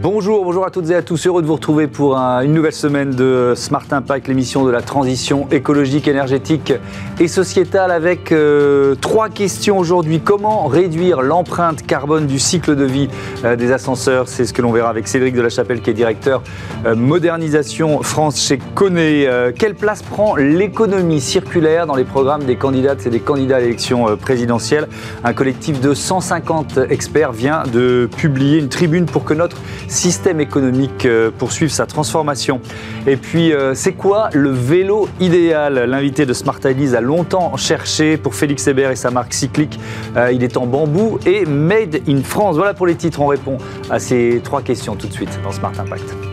Bonjour, 0.00 0.44
bonjour 0.44 0.64
à 0.64 0.70
toutes 0.70 0.90
et 0.90 0.94
à 0.94 1.02
tous. 1.02 1.26
Heureux 1.26 1.42
de 1.42 1.46
vous 1.48 1.56
retrouver 1.56 1.88
pour 1.88 2.16
une 2.16 2.52
nouvelle 2.52 2.72
semaine 2.72 3.10
de 3.10 3.54
Smart 3.56 3.84
Impact, 3.90 4.28
l'émission 4.28 4.64
de 4.64 4.70
la 4.70 4.80
transition 4.80 5.48
écologique, 5.50 6.06
énergétique 6.06 6.72
et 7.18 7.26
sociétale 7.26 7.90
avec 7.90 8.30
euh, 8.30 8.94
trois 8.94 9.28
questions 9.28 9.76
aujourd'hui. 9.76 10.20
Comment 10.20 10.68
réduire 10.68 11.20
l'empreinte 11.20 11.84
carbone 11.84 12.28
du 12.28 12.38
cycle 12.38 12.76
de 12.76 12.84
vie 12.84 13.08
euh, 13.44 13.56
des 13.56 13.72
ascenseurs? 13.72 14.28
C'est 14.28 14.44
ce 14.44 14.52
que 14.52 14.62
l'on 14.62 14.70
verra 14.70 14.88
avec 14.88 15.08
Cédric 15.08 15.34
de 15.34 15.40
la 15.40 15.48
Chapelle 15.48 15.80
qui 15.80 15.90
est 15.90 15.94
directeur 15.94 16.44
euh, 16.86 16.94
modernisation 16.94 18.00
France 18.04 18.40
chez 18.40 18.60
Coné. 18.76 19.28
quelle 19.58 19.74
place 19.74 20.02
prend 20.02 20.36
l'économie 20.36 21.20
circulaire 21.20 21.88
dans 21.88 21.96
les 21.96 22.04
programmes 22.04 22.44
des 22.44 22.54
candidates 22.54 23.04
et 23.04 23.10
des 23.10 23.18
candidats 23.18 23.56
à 23.56 23.60
l'élection 23.60 24.16
présidentielle? 24.16 24.86
Un 25.24 25.32
collectif 25.32 25.80
de 25.80 25.92
150 25.92 26.78
experts 26.88 27.32
vient 27.32 27.64
de 27.72 28.08
publier 28.16 28.58
une 28.58 28.68
tribune 28.68 29.06
pour 29.06 29.24
que 29.24 29.34
notre 29.34 29.56
système 29.88 30.40
économique 30.40 31.06
euh, 31.06 31.30
poursuive 31.36 31.70
sa 31.70 31.86
transformation. 31.86 32.60
Et 33.06 33.16
puis, 33.16 33.52
euh, 33.52 33.74
c'est 33.74 33.92
quoi 33.92 34.30
le 34.32 34.50
vélo 34.50 35.08
idéal? 35.20 35.84
L'invité 35.88 36.26
de 36.26 36.32
Smart 36.32 36.60
a 36.64 37.00
longtemps 37.00 37.56
cherché 37.56 38.16
pour 38.16 38.34
Félix 38.34 38.66
Hébert 38.66 38.90
et 38.90 38.96
sa 38.96 39.10
marque 39.10 39.34
cyclique. 39.34 39.78
Euh, 40.16 40.32
il 40.32 40.44
est 40.44 40.56
en 40.56 40.66
bambou 40.66 41.18
et 41.26 41.44
made 41.44 42.00
in 42.08 42.22
France. 42.22 42.56
Voilà 42.56 42.74
pour 42.74 42.86
les 42.86 42.94
titres. 42.94 43.20
On 43.20 43.26
répond 43.26 43.58
à 43.90 43.98
ces 43.98 44.40
trois 44.44 44.62
questions 44.62 44.94
tout 44.96 45.08
de 45.08 45.12
suite 45.12 45.38
dans 45.42 45.52
Smart 45.52 45.72
Impact. 45.78 46.27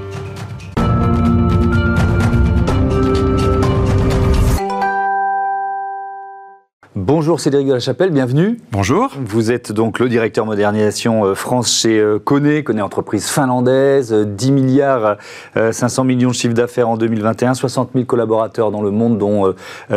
Bonjour 7.08 7.40
Cédric 7.40 7.68
de 7.68 7.74
la 7.74 7.80
Chapelle, 7.80 8.10
bienvenue. 8.10 8.58
Bonjour. 8.72 9.12
Vous 9.28 9.52
êtes 9.52 9.72
donc 9.72 10.00
le 10.00 10.10
directeur 10.10 10.44
modernisation 10.48 11.24
euh, 11.24 11.36
France 11.36 11.72
chez 11.72 12.04
Kone, 12.24 12.64
Kone 12.64 12.82
entreprise 12.82 13.28
finlandaise, 13.28 14.12
10 14.12 14.52
milliards 14.52 15.18
500 15.54 16.02
euh, 16.02 16.06
millions 16.08 16.30
de 16.30 16.34
chiffre 16.34 16.56
d'affaires 16.56 16.90
en 16.90 16.98
2021, 16.98 17.54
60 17.54 17.92
000 17.94 18.06
collaborateurs 18.06 18.72
dans 18.72 18.82
le 18.82 18.90
monde, 18.90 19.20
dont 19.20 19.54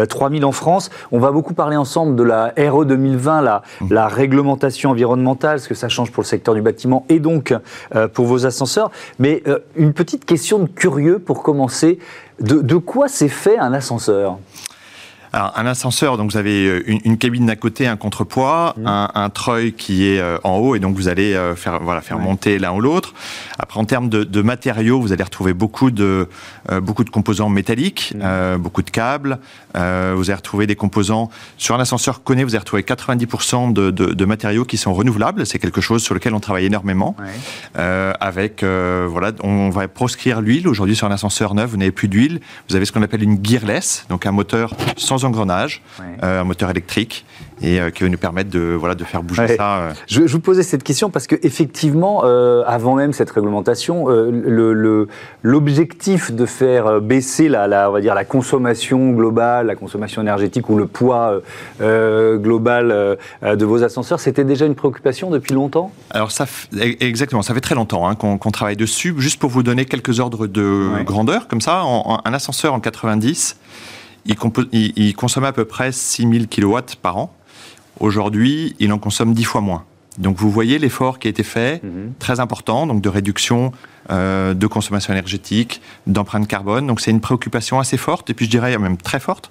3 0.07 0.29
euh, 0.29 0.35
000 0.35 0.45
en 0.47 0.53
France. 0.53 0.91
On 1.11 1.19
va 1.19 1.33
beaucoup 1.33 1.55
parler 1.55 1.79
ensemble 1.79 2.15
de 2.15 2.23
la 2.23 2.53
RE 2.59 2.85
2020, 2.85 3.41
la, 3.41 3.63
mmh. 3.81 3.87
la 3.91 4.07
réglementation 4.07 4.91
environnementale, 4.91 5.61
ce 5.61 5.69
que 5.71 5.75
ça 5.75 5.89
change 5.89 6.13
pour 6.13 6.23
le 6.23 6.29
secteur 6.29 6.55
du 6.55 6.61
bâtiment 6.61 7.07
et 7.09 7.21
donc 7.21 7.55
pour 8.13 8.27
vos 8.27 8.45
ascenseurs. 8.45 8.91
Mais 9.19 9.43
une 9.77 9.95
petite 9.95 10.27
question 10.27 10.59
de 10.59 10.67
curieux 10.67 11.19
pour 11.21 11.43
commencer. 11.43 12.01
De, 12.41 12.61
de 12.61 12.77
quoi 12.77 13.09
s'est 13.09 13.29
fait 13.29 13.59
un 13.59 13.73
ascenseur? 13.73 14.39
Alors, 15.33 15.53
un 15.57 15.67
ascenseur, 15.67 16.17
donc 16.17 16.31
vous 16.31 16.37
avez 16.37 16.67
euh, 16.67 16.83
une, 17.05 17.19
cabine 17.19 17.47
d'un 17.47 17.57
côté, 17.57 17.87
un 17.87 17.97
contrepoids, 17.97 18.75
mmh. 18.77 18.87
un, 18.87 19.11
un, 19.15 19.31
treuil 19.31 19.73
qui 19.73 20.07
est 20.07 20.21
euh, 20.21 20.39
en 20.45 20.57
haut, 20.57 20.75
et 20.75 20.79
donc 20.79 20.97
vous 20.97 21.09
allez 21.09 21.35
euh, 21.35 21.55
faire, 21.55 21.81
voilà, 21.83 22.01
faire 22.01 22.19
monter 22.19 22.59
l'un 22.59 22.73
ou 22.73 22.81
l'autre. 22.81 23.13
Après, 23.59 23.79
en 23.79 23.85
termes 23.85 24.09
de, 24.09 24.25
de, 24.25 24.43
matériaux, 24.43 25.01
vous 25.01 25.13
allez 25.13 25.23
retrouver 25.23 25.53
beaucoup 25.53 25.91
de, 25.91 26.29
beaucoup 26.81 27.05
de 27.05 27.11
composants 27.11 27.49
métalliques, 27.49 28.15
mmh. 28.17 28.57
beaucoup 28.59 28.83
de 28.83 28.91
câbles. 28.91 29.39
vous 29.75 29.81
allez 29.81 30.35
retrouver 30.35 30.67
des 30.67 30.77
composants. 30.77 31.31
Sur 31.57 31.75
un 31.75 31.81
ascenseur 31.81 32.23
connu, 32.23 32.45
vous 32.45 32.51
allez 32.51 32.61
retrouver 32.61 32.83
90% 32.83 33.73
de, 33.73 33.91
de, 33.91 34.07
de, 34.07 34.25
matériaux 34.25 34.65
qui 34.65 34.77
sont 34.77 34.95
renouvelables. 34.95 35.45
C'est 35.47 35.59
quelque 35.59 35.81
chose 35.81 36.03
sur 36.03 36.15
lequel 36.15 36.35
on 36.35 36.41
travaille 36.41 36.67
énormément. 36.67 37.17
avec, 37.75 38.63
voilà, 38.63 39.33
on 39.43 39.71
va 39.71 39.89
proscrire 39.89 40.41
l'huile. 40.41 40.69
Aujourd'hui, 40.69 40.97
sur 40.97 41.07
un 41.07 41.13
ascenseur 41.13 41.55
neuf, 41.55 41.71
vous 41.71 41.77
n'avez 41.77 41.93
plus 41.93 42.09
d'huile. 42.09 42.41
Vous 42.69 42.77
avez 42.77 42.85
ce 42.85 42.93
qu'on 42.93 43.03
appelle 43.03 43.23
une 43.23 43.45
gearless, 43.45 44.07
donc 44.09 44.25
un 44.27 44.33
moteur 44.33 44.75
sans 44.97 45.18
engrenage, 45.25 45.83
euh, 46.23 46.41
un 46.41 46.45
moteur 46.45 46.71
électrique, 46.71 47.25
et 47.61 47.81
euh, 47.81 47.91
qui 47.91 48.05
va 48.05 48.09
nous 48.09 48.19
permettre 48.19 48.51
de, 48.51 48.77
voilà, 48.79 48.95
de 48.95 49.05
faire 49.05 49.23
bouger 49.23 49.57
ça. 49.57 49.79
Euh. 49.79 49.93
Je, 50.07 50.23
vous 50.23 50.41
posais 50.41 50.63
cette 50.63 50.85
question 50.85 51.11
parce 51.11 51.27
qu'effectivement, 51.27 52.23
avant 52.67 52.95
même 52.95 53.13
cette 53.13 53.31
réglementation, 53.31 54.07
l'objectif 55.43 56.33
de 56.33 56.47
faire 56.47 57.01
baisser 57.01 57.49
la, 57.49 57.67
la, 57.67 57.91
on 57.91 57.93
va 57.93 58.01
dire, 58.01 58.15
la 58.15 58.25
consommation 58.25 59.11
globale, 59.11 59.67
la 59.67 59.75
consommation 59.75 60.23
énergétique 60.23 60.69
ou 60.69 60.77
le 60.77 60.87
poids 60.87 61.41
global 61.81 63.19
de 63.43 63.65
vos 63.65 63.83
ascenseurs, 63.83 64.21
c'était 64.21 64.45
déjà 64.45 64.67
une 64.67 64.75
préoccupation 64.75 65.31
depuis 65.31 65.55
longtemps? 65.55 65.93
Alors, 66.11 66.31
ça, 66.31 66.47
e, 66.75 66.97
exactement, 67.01 67.43
ça 67.43 67.55
fait 67.55 67.61
très 67.61 67.75
longtemps 67.75 68.09
hein, 68.09 68.15
qu'on 68.15 68.51
travaille 68.51 68.77
dessus. 68.77 69.15
Juste 69.19 69.41
pour 69.41 69.51
vous 69.51 69.63
donner 69.63 69.85
quelques 69.85 70.21
ordres 70.21 70.47
de 70.47 71.03
grandeur, 71.05 71.49
comme 71.49 71.61
ça, 71.61 71.83
un 72.25 72.35
ascenseur 72.35 72.75
en 72.75 72.81
90, 72.81 73.57
il, 74.29 75.15
consommait 75.17 75.47
à 75.47 75.53
peu 75.53 75.65
près 75.65 75.93
6000 75.93 76.49
kW 76.49 76.79
par 77.01 77.17
an. 77.17 77.35
Aujourd'hui, 78.01 78.77
il 78.79 78.93
en 78.93 78.99
consomme 78.99 79.35
10 79.35 79.45
fois 79.45 79.61
moins. 79.61 79.85
Donc 80.19 80.37
vous 80.37 80.51
voyez 80.51 80.79
l'effort 80.79 81.19
qui 81.19 81.29
a 81.29 81.31
été 81.31 81.43
fait, 81.43 81.83
mhm. 81.83 82.13
très 82.19 82.41
important, 82.41 82.87
donc 82.87 83.01
de 83.01 83.09
réduction 83.09 83.73
euh, 84.11 84.53
de 84.53 84.67
consommation 84.67 85.13
énergétique, 85.13 85.81
d'empreinte 86.07 86.49
carbone. 86.49 86.87
Donc 86.87 87.01
c'est 87.01 87.11
une 87.11 87.21
préoccupation 87.21 87.79
assez 87.79 87.97
forte, 87.97 88.29
et 88.31 88.35
puis 88.35 88.47
je 88.47 88.51
dirais 88.51 88.77
même 88.79 88.97
très 88.97 89.21
forte. 89.21 89.51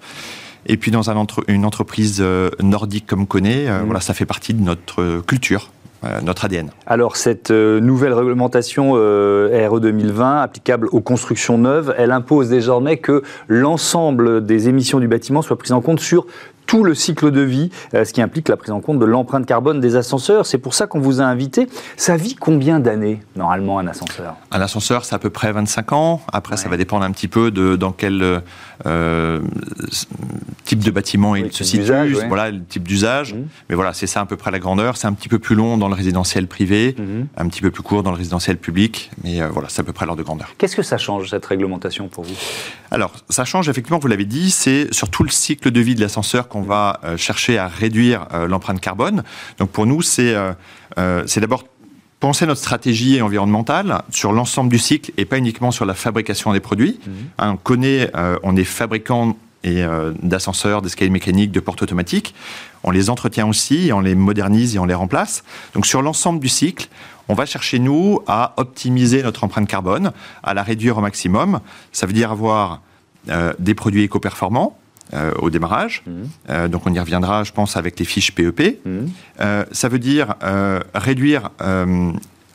Et 0.66 0.76
puis 0.76 0.92
dans 0.92 1.10
une 1.10 1.66
entreprise 1.66 2.18
euh, 2.20 2.50
nordique 2.62 3.06
comme 3.08 3.26
Connaît, 3.26 3.68
euh, 3.68 3.80
mhm. 3.80 3.86
voilà, 3.86 4.02
ça 4.02 4.14
fait 4.14 4.26
partie 4.26 4.54
de 4.54 4.62
notre 4.62 5.22
culture. 5.22 5.72
Euh, 6.04 6.22
notre 6.22 6.46
ADN. 6.46 6.70
Alors 6.86 7.18
cette 7.18 7.50
euh, 7.50 7.80
nouvelle 7.80 8.14
réglementation 8.14 8.92
euh, 8.96 9.68
RE 9.68 9.80
2020 9.80 10.42
applicable 10.42 10.90
aux 10.92 11.02
constructions 11.02 11.58
neuves, 11.58 11.96
elle 11.98 12.12
impose 12.12 12.50
désormais 12.50 12.98
que 12.98 13.24
l'ensemble 13.48 14.46
des 14.46 14.70
émissions 14.70 15.00
du 15.00 15.08
bâtiment 15.08 15.42
soient 15.42 15.58
prises 15.58 15.72
en 15.72 15.82
compte 15.82 16.00
sur 16.00 16.28
tout 16.68 16.84
le 16.84 16.94
cycle 16.94 17.32
de 17.32 17.42
vie, 17.42 17.72
euh, 17.96 18.06
ce 18.06 18.14
qui 18.14 18.22
implique 18.22 18.50
la 18.50 18.58
prise 18.58 18.72
en 18.72 18.82
compte 18.82 19.00
de 19.00 19.06
l'empreinte 19.06 19.46
carbone 19.48 19.80
des 19.80 19.96
ascenseurs. 19.96 20.46
C'est 20.46 20.58
pour 20.60 20.76
ça 20.76 20.86
qu'on 20.86 21.00
vous 21.00 21.22
a 21.22 21.24
invité. 21.24 21.68
Ça 21.96 22.18
vit 22.18 22.36
combien 22.36 22.80
d'années, 22.80 23.22
normalement, 23.36 23.80
un 23.80 23.88
ascenseur? 23.88 24.36
Un 24.52 24.62
ascenseur, 24.62 25.06
c'est 25.06 25.16
à 25.16 25.20
peu 25.20 25.30
près 25.30 25.52
25 25.52 25.94
ans. 25.94 26.22
Après, 26.32 26.58
ça 26.58 26.70
va 26.70 26.78
dépendre 26.78 27.06
un 27.06 27.12
petit 27.12 27.30
peu 27.30 27.50
de 27.50 27.76
dans 27.76 27.94
quel 27.94 28.42
euh, 28.86 29.42
type 30.66 30.80
de 30.80 30.92
bâtiment 30.92 31.36
il 31.36 31.52
se 31.52 31.64
situe, 31.64 31.84
voilà, 32.28 32.52
le 32.52 32.64
type 32.64 32.88
d'usage. 32.88 33.34
Mmh. 33.34 33.46
Mais 33.70 33.76
voilà, 33.76 33.94
c'est 33.94 34.08
ça 34.08 34.22
à 34.22 34.26
peu 34.26 34.38
près 34.38 34.52
la 34.52 34.60
grandeur. 34.60 34.98
C'est 34.98 35.08
un 35.08 35.14
petit 35.14 35.30
peu 35.30 35.40
plus 35.40 35.56
long 35.56 35.78
dans 35.78 35.88
le 35.88 35.96
résidentiel 35.96 36.48
privé, 36.48 36.96
mmh. 36.98 37.04
un 37.38 37.48
petit 37.48 37.62
peu 37.62 37.72
plus 37.72 37.84
court 37.84 38.04
dans 38.04 38.12
le 38.12 38.18
résidentiel 38.18 38.58
public. 38.58 39.12
Mais 39.24 39.42
euh, 39.42 39.48
voilà, 39.50 39.70
c'est 39.70 39.82
à 39.82 39.84
peu 39.84 39.94
près 39.94 40.06
l'ordre 40.06 40.22
de 40.22 40.26
grandeur. 40.26 40.54
Qu'est-ce 40.58 40.76
que 40.76 40.84
ça 40.84 40.98
change, 40.98 41.30
cette 41.30 41.46
réglementation, 41.46 42.08
pour 42.08 42.24
vous? 42.24 42.36
Alors, 42.92 43.14
ça 43.30 43.46
change, 43.46 43.70
effectivement, 43.70 44.00
vous 44.00 44.08
l'avez 44.08 44.26
dit, 44.26 44.52
c'est 44.52 44.94
sur 44.94 45.10
tout 45.10 45.24
le 45.24 45.30
cycle 45.30 45.72
de 45.72 45.80
vie 45.80 45.96
de 45.96 46.02
l'ascenseur 46.02 46.48
on 46.58 46.62
va 46.62 47.00
euh, 47.04 47.18
chercher 47.18 47.58
à 47.58 47.68
réduire 47.68 48.28
l'empreinte 48.48 48.82
carbone. 48.82 49.24
Donc 49.60 49.70
pour 49.70 49.86
nous, 49.86 50.02
c'est 50.02 50.36
c'est 51.28 51.40
d'abord 51.40 51.64
penser 52.20 52.46
notre 52.46 52.62
stratégie 52.62 53.22
environnementale 53.22 54.02
sur 54.10 54.32
l'ensemble 54.32 54.70
du 54.70 54.80
cycle 54.80 55.12
et 55.18 55.26
pas 55.26 55.38
uniquement 55.38 55.72
sur 55.72 55.86
la 55.86 55.94
fabrication 55.94 56.54
des 56.54 56.60
produits. 56.60 57.00
Mmh. 57.06 57.12
Hein, 57.40 57.52
on 57.54 57.58
connaît, 57.58 58.12
on 58.44 58.56
est 58.56 58.64
fabricant 58.64 59.38
et 59.64 59.84
d'ascenseurs, 60.22 60.82
d'escaliers 60.82 61.10
mécaniques, 61.10 61.52
de 61.52 61.60
portes 61.60 61.82
automatiques. 61.82 62.34
On 62.84 62.92
les 62.92 63.10
entretient 63.10 63.48
aussi, 63.48 63.92
on 63.94 64.00
les 64.00 64.16
modernise 64.16 64.76
et 64.76 64.80
on 64.80 64.86
les 64.86 64.94
remplace. 64.94 65.44
Donc 65.74 65.86
sur 65.86 66.02
l'ensemble 66.02 66.40
du 66.40 66.48
cycle, 66.48 66.88
on 67.28 67.34
va 67.34 67.46
chercher 67.46 67.80
nous 67.80 68.22
à 68.28 68.54
optimiser 68.58 69.22
notre 69.24 69.44
empreinte 69.44 69.68
carbone, 69.68 70.14
à 70.44 70.54
la 70.54 70.64
réduire 70.64 70.98
au 70.98 71.02
maximum. 71.02 71.60
Ça 71.92 72.08
veut 72.08 72.14
dire 72.14 72.32
avoir 72.32 72.82
des 73.60 73.74
produits 73.74 74.04
éco-performants, 74.04 74.78
euh, 75.14 75.32
au 75.40 75.50
démarrage. 75.50 76.04
Mmh. 76.06 76.12
Euh, 76.50 76.68
donc 76.68 76.82
on 76.86 76.94
y 76.94 77.00
reviendra, 77.00 77.46
je 77.46 77.54
pense, 77.54 77.78
avec 77.78 77.98
les 77.98 78.04
fiches 78.04 78.34
PEP. 78.34 78.86
Mmh. 78.86 78.90
Euh, 79.40 79.64
ça 79.72 79.88
veut 79.88 80.00
dire 80.00 80.36
réduire 80.94 81.50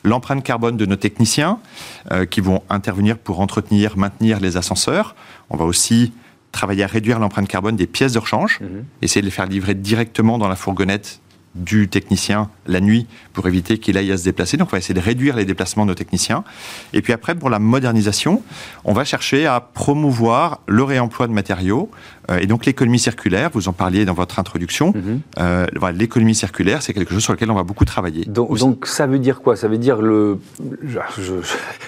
l'empreinte 0.03 0.43
carbone 0.43 0.77
de 0.77 0.85
nos 0.85 0.95
techniciens 0.95 1.59
qui 2.29 2.41
vont 2.41 2.61
intervenir 2.69 3.17
pour 3.17 3.39
entretenir, 3.39 3.97
maintenir 3.97 4.39
les 4.39 4.57
ascenseurs. 4.57 5.15
On 5.49 5.57
va 5.57 5.65
aussi 5.65 6.13
travailler 6.51 6.83
à 6.83 6.87
réduire 6.87 7.17
l'empreinte 7.17 7.47
carbone 7.47 7.75
des 7.75 7.87
pièces 7.87 8.13
de 8.13 8.19
rechange, 8.19 8.59
mmh. 8.59 8.65
essayer 9.01 9.21
de 9.21 9.25
les 9.25 9.31
faire 9.31 9.47
livrer 9.47 9.73
directement 9.73 10.37
dans 10.37 10.47
la 10.47 10.55
fourgonnette 10.55 11.21
du 11.55 11.87
technicien 11.87 12.49
la 12.65 12.79
nuit 12.79 13.07
pour 13.33 13.47
éviter 13.47 13.77
qu'il 13.77 13.97
aille 13.97 14.11
à 14.11 14.17
se 14.17 14.23
déplacer. 14.23 14.57
Donc 14.57 14.69
on 14.69 14.71
va 14.71 14.77
essayer 14.79 14.95
de 14.95 14.99
réduire 14.99 15.35
les 15.35 15.45
déplacements 15.45 15.83
de 15.83 15.89
nos 15.89 15.95
techniciens. 15.95 16.43
Et 16.93 17.01
puis 17.01 17.13
après, 17.13 17.35
pour 17.35 17.49
la 17.49 17.59
modernisation, 17.59 18.41
on 18.85 18.93
va 18.93 19.03
chercher 19.05 19.45
à 19.45 19.59
promouvoir 19.59 20.61
le 20.67 20.83
réemploi 20.83 21.27
de 21.27 21.33
matériaux 21.33 21.89
euh, 22.31 22.39
et 22.39 22.47
donc 22.47 22.65
l'économie 22.65 22.99
circulaire. 22.99 23.49
Vous 23.53 23.67
en 23.67 23.73
parliez 23.73 24.05
dans 24.05 24.13
votre 24.13 24.39
introduction. 24.39 24.93
Mhm. 24.95 25.21
Euh, 25.39 25.65
l'économie 25.95 26.35
circulaire, 26.35 26.81
c'est 26.81 26.93
quelque 26.93 27.13
chose 27.13 27.23
sur 27.23 27.33
lequel 27.33 27.51
on 27.51 27.55
va 27.55 27.63
beaucoup 27.63 27.85
travailler. 27.85 28.25
Donc, 28.25 28.85
ça 28.85 29.07
veut 29.07 29.19
dire 29.19 29.41
quoi? 29.41 29.55
Ça 29.55 29.67
veut 29.67 29.77
dire 29.77 30.01
le 30.01 30.39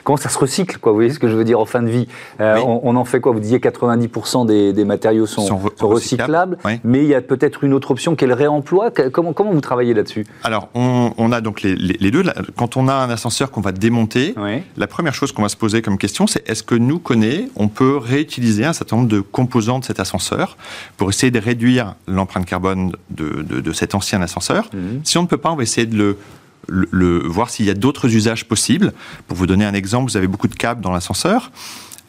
comment 0.03 0.17
ça 0.17 0.29
se 0.29 0.37
recycle 0.37 0.77
quoi? 0.77 0.91
Vous 0.91 0.97
voyez 0.97 1.11
ce 1.11 1.19
que 1.19 1.27
je 1.27 1.35
veux 1.35 1.43
dire 1.43 1.59
en 1.59 1.65
fin 1.65 1.81
de 1.81 1.89
vie? 1.89 2.07
Euh, 2.39 2.57
on, 2.57 2.95
en 2.95 3.05
fait 3.05 3.19
quoi? 3.19 3.31
Vous 3.31 3.39
disiez 3.39 3.59
90% 3.59 4.45
des, 4.45 4.85
matériaux 4.85 5.25
sont, 5.25 5.59
recyclables, 5.79 6.57
mais 6.83 7.03
il 7.03 7.07
y 7.07 7.15
a 7.15 7.21
peut-être 7.21 7.63
une 7.63 7.73
autre 7.73 7.91
option 7.91 8.15
qui 8.15 8.25
est 8.25 8.27
le 8.27 8.33
réemploi. 8.33 8.91
Comment 8.91 9.33
comment 9.33 9.54
vous 9.55 9.61
travaillez 9.61 9.93
là-dessus 9.93 10.25
Alors, 10.43 10.69
on, 10.73 11.31
a 11.31 11.41
donc 11.41 11.61
les, 11.61 12.11
deux. 12.11 12.23
Quand 12.55 12.77
on 12.77 12.87
a 12.87 12.93
un 12.93 13.09
ascenseur 13.09 13.51
qu'on 13.51 13.61
va 13.61 13.71
démonter, 13.71 14.35
la 14.77 14.87
première 14.87 15.13
chose 15.13 15.31
qu'on 15.31 15.41
va 15.41 15.49
se 15.49 15.57
poser 15.57 15.81
comme 15.81 15.97
question, 15.97 16.27
c'est 16.27 16.47
est-ce 16.49 16.63
que 16.63 16.75
nous, 16.75 16.99
connaît, 16.99 17.49
on 17.55 17.67
peut 17.67 17.97
réutiliser 17.97 18.65
un 18.65 18.73
certain 18.73 18.97
nombre 18.97 19.09
de 19.09 19.21
composants 19.21 19.79
de 19.79 19.85
cet 19.85 19.99
ascenseur 19.99 20.57
pour 20.97 21.09
essayer 21.09 21.31
de 21.31 21.39
réduire 21.39 21.95
l'empreinte 22.07 22.45
carbone 22.45 22.93
de, 23.09 23.71
cet 23.73 23.95
ancien 23.95 24.21
ascenseur 24.21 24.69
mhm. 24.73 25.01
Si 25.03 25.17
on 25.17 25.23
ne 25.23 25.27
peut 25.27 25.37
pas, 25.37 25.51
on 25.51 25.55
va 25.55 25.63
essayer 25.63 25.87
de 25.87 25.97
le 25.97 26.17
le, 26.67 27.19
voir 27.27 27.51
s'il 27.51 27.67
y 27.67 27.69
a 27.69 27.75
d'autres 27.75 28.11
usages 28.15 28.45
possibles. 28.45 28.93
Pour 29.27 29.37
vous 29.37 29.45
donner 29.45 29.65
un 29.65 29.75
exemple, 29.75 30.09
vous 30.09 30.17
avez 30.17 30.27
beaucoup 30.27 30.47
de 30.47 30.55
câbles 30.55 30.81
dans 30.81 30.91
l'ascenseur. 30.91 31.51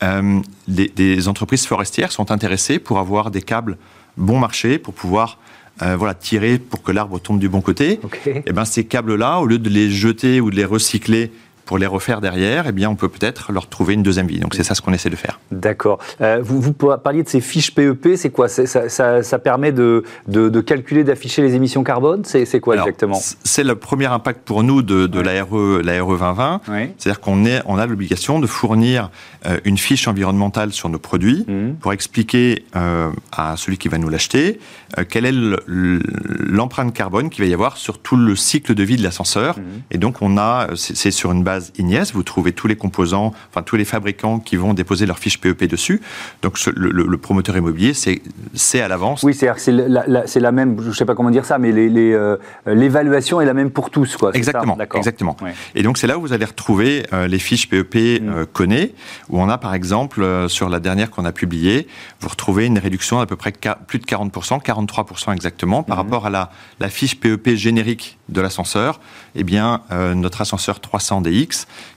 Euh, 0.03 0.41
des 0.67 1.29
entreprises 1.29 1.67
forestières 1.67 2.11
sont 2.11 2.31
intéressées 2.31 2.79
pour 2.79 2.99
avoir 2.99 3.31
des 3.31 3.43
câbles 3.43 3.77
bon 4.17 4.39
marché, 4.39 4.79
pour 4.79 4.95
pouvoir 4.95 5.39
euh, 5.83 5.97
voilà, 5.97 6.15
tirer 6.15 6.59
pour 6.59 6.83
que 6.83 6.93
l'arbre 6.93 7.19
tombe 7.19 7.39
du 7.39 7.49
bon 7.49 7.61
côté. 7.61 8.01
Et 8.27 8.43
eh 8.47 8.53
ben 8.53 8.65
ces 8.65 8.85
câbles-là, 8.85 9.39
au 9.41 9.47
lieu 9.47 9.59
de 9.59 9.69
les 9.69 9.91
jeter 9.91 10.41
ou 10.41 10.51
de 10.51 10.57
les 10.57 10.65
recycler 10.65 11.31
pour 11.67 11.79
les 11.79 11.87
refaire 11.87 12.21
derrière, 12.21 12.65
eh 12.69 12.73
bien, 12.73 12.89
on 12.89 12.95
peut 12.95 13.09
peut-être 13.09 13.53
leur 13.53 13.69
trouver 13.69 13.95
une 13.95 14.03
deuxième 14.03 14.29
vie. 14.29 14.39
Donc, 14.39 14.55
c'est 14.55 14.63
ça 14.63 14.75
ce 14.75 14.81
qu'on 14.81 14.93
essaie 14.93 15.11
de 15.11 15.17
faire. 15.17 15.41
D'accord. 15.51 15.99
Euh, 16.21 16.39
vous, 16.43 16.61
vous, 16.61 16.73
parliez 16.73 17.25
de 17.25 17.29
ces 17.29 17.41
fiches 17.41 17.75
PEP, 17.75 18.11
c'est 18.17 18.31
quoi? 18.31 18.49
Ça, 18.49 18.67
ça, 18.67 19.23
ça, 19.23 19.39
permet 19.39 19.73
de, 19.73 20.05
de, 20.29 20.61
calculer, 20.61 21.03
d'afficher 21.05 21.43
les 21.43 21.55
émissions 21.55 21.83
carbone? 21.83 22.23
C'est 22.25 22.61
quoi 22.61 22.77
exactement? 22.77 23.19
C'est 23.21 23.65
le 23.65 23.75
premier 23.75 24.07
impact 24.07 24.43
pour 24.45 24.63
nous 24.63 24.83
de, 24.83 25.07
de 25.07 25.21
l'ARE, 25.21 25.57
l'ARE 25.83 26.07
2020. 26.07 26.61
C'est-à-dire 26.99 27.21
qu'on 27.21 27.45
on 27.67 27.79
a 27.79 27.87
l'obligation 27.87 28.39
de 28.39 28.47
fournir 28.47 29.11
euh, 29.47 29.59
une 29.65 29.77
fiche 29.77 30.07
environnementale 30.09 30.73
sur 30.73 30.89
nos 30.89 30.99
produits 30.99 31.45
mmh. 31.47 31.75
pour 31.81 31.93
expliquer 31.93 32.65
euh, 32.77 33.11
à 33.33 33.57
celui 33.57 33.77
qui 33.77 33.89
va 33.89 33.99
nous 33.99 34.09
l'acheter 34.09 34.61
quelle 35.09 35.27
est 35.27 35.35
l'empreinte 35.67 36.95
carbone 36.95 37.29
qu'il 37.29 37.45
va 37.45 37.51
y 37.51 37.55
avoir 37.55 37.77
sur 37.77 37.99
tout 37.99 38.17
le 38.17 38.37
cycle 38.37 38.75
de 38.75 38.83
vie 38.83 38.97
de 38.97 39.03
l'ascenseur. 39.03 39.59
Mmh. 39.59 39.63
Et 39.91 39.99
donc, 39.99 40.23
on 40.23 40.39
a, 40.39 40.69
c'est 40.75 41.11
sur 41.11 41.33
une 41.33 41.43
base 41.43 41.56
Ignes, 41.79 42.05
vous 42.13 42.23
trouvez 42.23 42.53
tous 42.53 42.67
les 42.67 42.77
composants, 42.77 43.33
enfin 43.51 43.63
tous 43.63 43.77
les 43.77 43.85
fabricants 43.85 44.39
qui 44.39 44.57
vont 44.57 44.75
déposer 44.75 45.07
leur 45.07 45.19
fiche 45.19 45.41
PEP 45.41 45.65
dessus. 45.65 46.01
Donc 46.43 46.59
le, 46.67 47.17
promoteur 47.17 47.57
immobilier, 47.57 47.93
c'est 47.95 48.81
à 48.81 48.89
l'avance. 48.89 49.23
Oui, 49.23 49.35
c'est 49.35 49.47
la, 49.73 50.05
la, 50.07 50.53
même, 50.53 50.81
je 50.81 50.89
ne 50.89 50.93
sais 50.93 51.05
pas 51.05 51.15
comment 51.15 51.31
dire 51.31 51.45
ça, 51.45 51.59
mais 51.59 51.73
euh, 51.73 52.37
l'évaluation 52.67 53.39
les, 53.39 53.45
est 53.45 53.47
la 53.47 53.55
même 53.55 53.71
pour 53.71 53.91
tous. 53.91 54.17
Quoi, 54.17 54.31
exactement. 54.35 54.77
exactement. 54.95 55.37
Et 55.75 55.83
donc 55.83 55.99
c'est 55.99 56.07
là 56.07 56.19
où 56.19 56.21
vous 56.21 56.33
allez 56.33 56.45
retrouver 56.45 57.07
euh, 57.13 57.27
les 57.27 57.39
fiches 57.39 57.69
PEP 57.69 57.97
euh, 57.97 58.47
connais, 58.53 58.93
où 59.29 59.41
on 59.41 59.49
a 59.49 59.59
par 59.59 59.75
exemple, 59.75 60.49
sur 60.49 60.69
la 60.69 60.81
dernière 60.81 61.11
qu'on 61.11 61.25
a 61.25 61.33
publiée, 61.33 61.87
vous 62.21 62.29
retrouvez 62.29 62.67
une 62.67 62.79
réduction 62.79 63.19
d'à 63.19 63.27
peu 63.27 63.37
près 63.37 63.53
plus 63.87 63.99
de 63.99 64.05
40%, 64.05 64.63
43% 64.63 65.33
exactement, 65.33 65.83
par 65.83 65.97
mm. 65.97 66.01
rapport 66.01 66.27
à 66.27 66.31
la, 66.31 66.51
la 66.81 66.89
fiche 66.89 67.19
PEP 67.19 67.55
générique 67.55 68.19
de 68.29 68.41
l'ascenseur. 68.41 69.01
Eh 69.35 69.45
bien, 69.45 69.83
notre 70.15 70.41
ascenseur 70.41 70.81
300 70.81 71.23
DI 71.23 71.46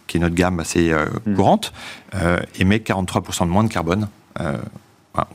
qui 0.10 0.18
est 0.18 0.20
notre 0.20 0.36
gamme 0.36 0.60
assez 0.60 0.92
euh, 0.92 1.06
hmm. 1.26 1.36
courante, 1.36 1.72
euh, 2.16 2.40
émet 2.60 2.78
43% 2.78 3.46
de 3.46 3.46
moins 3.46 3.64
de 3.64 3.70
carbone 3.70 4.10
euh, 4.42 4.58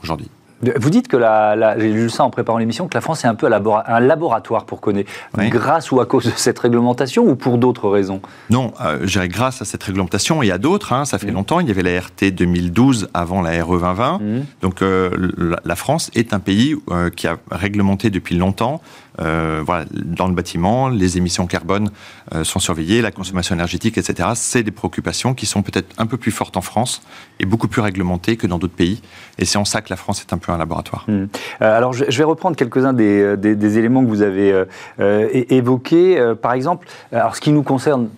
aujourd'hui. 0.03 0.29
Vous 0.77 0.89
dites 0.89 1.09
que 1.09 1.17
la, 1.17 1.77
j'ai 1.77 1.91
lu 1.91 2.09
ça 2.09 2.23
en 2.23 2.29
préparant 2.29 2.57
l'émission, 2.57 2.87
que 2.87 2.95
la 2.95 3.01
France 3.01 3.23
est 3.25 3.27
un 3.27 3.35
peu 3.35 3.45
un 3.45 3.99
laboratoire 3.99 4.65
pour 4.65 4.79
connaître, 4.79 5.11
grâce 5.37 5.91
ou 5.91 5.99
à 5.99 6.05
cause 6.05 6.25
de 6.25 6.31
cette 6.35 6.57
réglementation 6.57 7.23
ou 7.23 7.35
pour 7.35 7.57
d'autres 7.57 7.89
raisons? 7.89 8.21
Non, 8.49 8.73
je 9.01 9.05
dirais 9.05 9.27
grâce 9.27 9.61
à 9.61 9.65
cette 9.65 9.83
réglementation 9.83 10.41
et 10.41 10.51
à 10.51 10.57
d'autres. 10.57 10.93
Hein, 10.93 11.03
ça 11.03 11.19
fait 11.19 11.29
hmm. 11.29 11.35
longtemps. 11.35 11.59
Il 11.59 11.67
y 11.67 11.71
avait 11.71 11.83
la 11.83 11.99
RT 11.99 12.31
2012 12.31 13.09
avant 13.13 13.41
la 13.41 13.63
RE 13.63 13.77
2020. 13.77 14.19
Hmm. 14.19 14.43
Donc 14.61 14.81
la, 14.81 15.75
France 15.75 16.09
est 16.15 16.33
un 16.33 16.39
pays 16.39 16.75
qui 17.17 17.27
a 17.27 17.37
réglementé 17.51 18.09
depuis 18.09 18.35
longtemps 18.35 18.81
euh, 19.19 19.61
voilà, 19.65 19.85
dans 19.93 20.27
le 20.27 20.33
bâtiment, 20.33 20.89
les 20.89 21.17
émissions 21.17 21.47
carbone 21.47 21.89
euh, 22.33 22.43
sont 22.43 22.59
surveillées, 22.59 23.01
la 23.01 23.11
consommation 23.11 23.55
énergétique, 23.55 23.97
etc. 23.97 24.29
C'est 24.35 24.63
des 24.63 24.71
préoccupations 24.71 25.33
qui 25.33 25.45
sont 25.45 25.61
peut-être 25.61 25.93
un 25.97 26.05
peu 26.05 26.17
plus 26.17 26.31
fortes 26.31 26.57
en 26.57 26.61
France 26.61 27.01
et 27.39 27.45
beaucoup 27.45 27.67
plus 27.67 27.81
réglementées 27.81 28.37
que 28.37 28.47
dans 28.47 28.57
d'autres 28.57 28.75
pays. 28.75 29.01
Et 29.37 29.45
c'est 29.45 29.57
en 29.57 29.65
ça 29.65 29.81
que 29.81 29.89
la 29.89 29.97
France 29.97 30.21
est 30.21 30.33
un 30.33 30.37
peu 30.37 30.51
un 30.51 30.57
laboratoire. 30.57 31.05
Hmm. 31.07 31.25
Euh, 31.61 31.77
alors, 31.77 31.93
je, 31.93 32.05
vais 32.05 32.23
reprendre 32.23 32.55
quelques-uns 32.55 32.93
des, 32.93 33.37
des, 33.37 33.77
éléments 33.77 34.03
que 34.03 34.09
vous 34.09 34.21
avez 34.21 34.63
évoqués. 34.99 36.33
par 36.41 36.53
exemple, 36.53 36.87
alors 37.11 37.35
ce 37.35 37.41
qui 37.41 37.51
nous 37.51 37.63
concerne 37.63 38.09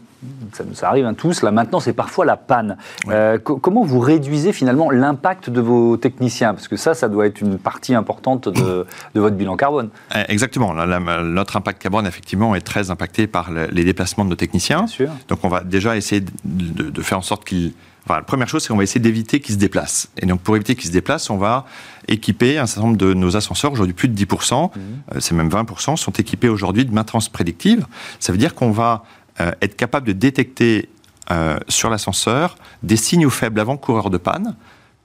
ça 0.73 0.89
arrive 0.89 1.05
à 1.05 1.13
tous, 1.13 1.41
là 1.41 1.51
maintenant 1.51 1.79
c'est 1.79 1.93
parfois 1.93 2.25
la 2.25 2.37
panne. 2.37 2.77
Euh, 3.09 3.37
comment 3.37 3.83
vous 3.83 3.99
réduisez 3.99 4.53
finalement 4.53 4.89
l'impact 4.89 5.49
de 5.49 5.61
vos 5.61 5.97
techniciens? 5.97 6.53
Parce 6.53 6.67
que 6.67 6.77
ça, 6.77 6.93
ça 6.93 7.09
doit 7.09 7.27
être 7.27 7.41
une 7.41 7.57
partie 7.57 7.93
importante 7.93 8.49
de, 8.49 8.85
votre 9.15 9.35
bilan 9.35 9.55
carbone. 9.57 9.89
Eh, 10.15 10.31
exactement, 10.31 10.73
notre 10.73 11.57
impact 11.57 11.81
carbone 11.81 12.07
effectivement 12.07 12.55
est 12.55 12.61
très 12.61 12.91
impacté 12.91 13.27
par 13.27 13.51
les 13.51 13.83
déplacements 13.83 14.25
de 14.25 14.29
nos 14.29 14.35
techniciens. 14.35 14.85
Donc 15.27 15.39
on 15.43 15.49
va 15.49 15.63
déjà 15.63 15.95
essayer 15.95 16.23
de, 16.43 17.01
faire 17.01 17.17
en 17.17 17.21
sorte 17.21 17.45
qu'ils... 17.45 17.73
la 18.09 18.21
première 18.21 18.47
chose, 18.47 18.63
c'est 18.63 18.69
qu'on 18.69 18.77
va 18.77 18.83
essayer 18.83 19.01
d'éviter 19.01 19.39
qu'ils 19.39 19.55
se 19.55 19.59
déplacent. 19.59 20.09
Et 20.17 20.25
donc, 20.25 20.41
pour 20.41 20.55
éviter 20.55 20.75
qu'ils 20.75 20.87
se 20.87 20.93
déplacent, 20.93 21.29
on 21.29 21.37
va 21.37 21.65
équiper 22.07 22.57
un 22.57 22.65
certain 22.65 22.87
nombre 22.87 22.97
de 22.97 23.13
nos 23.13 23.35
ascenseurs, 23.35 23.71
aujourd'hui 23.71 23.93
plus 23.93 24.07
de 24.07 24.17
10%, 24.25 24.65
mmh. 24.65 24.79
euh, 25.15 25.19
c'est 25.19 25.35
même 25.35 25.49
20%, 25.49 25.97
sont 25.97 26.11
équipés 26.11 26.49
aujourd'hui 26.49 26.85
de 26.85 26.93
maintenance 26.93 27.29
prédictive. 27.29 27.85
Ça 28.19 28.31
veut 28.31 28.37
dire 28.37 28.55
qu'on 28.55 28.71
va 28.71 29.03
euh, 29.39 29.51
être 29.61 29.75
capable 29.75 30.07
de 30.07 30.13
détecter 30.13 30.89
euh, 31.31 31.59
sur 31.67 31.89
l'ascenseur 31.89 32.57
des 32.83 32.97
signaux 32.97 33.29
faibles 33.29 33.59
avant-coureurs 33.59 34.09
de 34.09 34.17
panne 34.17 34.55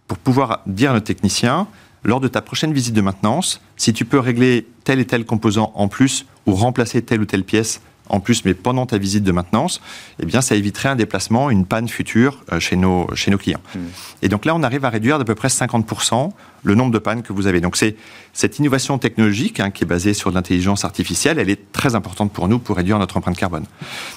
pour 0.07 0.19
pouvoir 0.19 0.61
dire 0.67 0.91
à 0.91 0.95
nos 0.95 1.01
techniciens, 1.01 1.67
lors 2.05 2.21
de 2.21 2.29
ta 2.29 2.43
prochaine 2.43 2.73
visite 2.73 2.95
de 2.95 3.01
maintenance, 3.01 3.61
si 3.77 3.93
tu 3.93 4.05
peux 4.05 4.19
régler 4.19 4.67
tel 4.85 5.01
et 5.01 5.05
tel 5.05 5.25
composant 5.25 5.73
en 5.75 5.89
plus 5.89 6.27
ou 6.47 6.55
remplacer 6.55 7.03
telle 7.03 7.21
ou 7.21 7.25
telle 7.25 7.45
pièce 7.45 7.81
en 8.13 8.21
plus, 8.21 8.45
mais 8.45 8.53
pendant 8.53 8.85
ta 8.85 8.99
visite 8.99 9.25
de 9.25 9.33
maintenance, 9.33 9.81
eh 10.21 10.27
bien, 10.27 10.43
ça 10.43 10.55
éviterait 10.55 10.91
un 10.91 10.97
déplacement, 10.97 11.49
une 11.49 11.65
panne 11.65 11.89
future 11.89 12.45
euh, 12.53 12.61
chez, 12.61 12.77
nos, 12.77 13.13
chez 13.15 13.31
nos 13.31 13.39
clients. 13.39 13.63
Hmm. 13.75 13.81
Et 14.21 14.29
donc 14.29 14.45
là, 14.45 14.55
on 14.55 14.63
arrive 14.63 14.85
à 14.85 14.91
réduire 14.91 15.19
d'à 15.19 15.25
peu 15.25 15.35
près 15.35 15.49
50% 15.49 16.31
le 16.63 16.75
nombre 16.75 16.93
de 16.93 16.99
pannes 16.99 17.23
que 17.23 17.33
vous 17.33 17.47
avez. 17.47 17.61
Donc 17.61 17.75
c'est 17.75 17.97
cette 18.35 18.59
innovation 18.59 18.99
technologique 18.99 19.61
hein, 19.61 19.71
qui 19.71 19.83
est 19.83 19.87
basée 19.87 20.13
sur 20.13 20.31
l'intelligence 20.31 20.85
artificielle, 20.85 21.39
elle 21.39 21.51
est 21.51 21.73
très 21.73 21.95
importante 21.95 22.33
pour 22.33 22.47
nous 22.49 22.59
pour 22.59 22.77
réduire 22.77 22.99
notre 22.99 23.17
empreinte 23.17 23.37
carbone. 23.37 23.65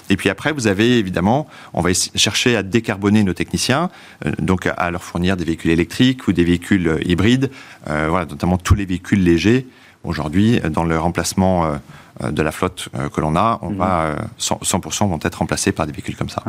Et 0.10 0.18
puis 0.18 0.30
après, 0.30 0.52
vous 0.52 0.68
avez 0.68 1.00
évidemment, 1.00 1.48
on 1.74 1.82
va 1.82 1.92
chercher 1.94 2.56
à 2.56 2.64
décarboner 2.64 3.24
nos 3.24 3.34
techniciens, 3.34 3.90
euh, 4.26 4.32
donc 4.40 4.68
à 4.68 4.92
leur 4.92 5.04
fournir 5.04 5.38
des 5.38 5.46
véhicules 5.46 5.72
électriques 5.72 6.28
ou 6.28 6.34
des 6.34 6.44
véhicules 6.44 6.88
euh, 6.88 7.00
hybrides, 7.08 7.50
voilà, 7.86 8.26
notamment 8.26 8.58
tous 8.58 8.76
les 8.76 8.86
véhicules 8.86 9.24
légers 9.24 9.66
aujourd'hui 10.06 10.60
dans 10.72 10.84
le 10.84 10.98
remplacement 10.98 11.80
euh, 12.24 12.32
de 12.32 12.42
la 12.42 12.52
flotte 12.52 12.88
euh, 12.96 13.10
que 13.10 13.20
l'on 13.20 13.36
a, 13.36 13.60
on 13.62 13.72
mhm. 13.72 13.78
va 13.78 14.16
100%, 14.40 15.04
euh, 15.04 15.08
vont 15.08 15.20
être 15.22 15.36
remplacés 15.36 15.74
par 15.74 15.86
des 15.86 15.92
véhicules 15.92 16.16
comme 16.16 16.30
ça. 16.30 16.42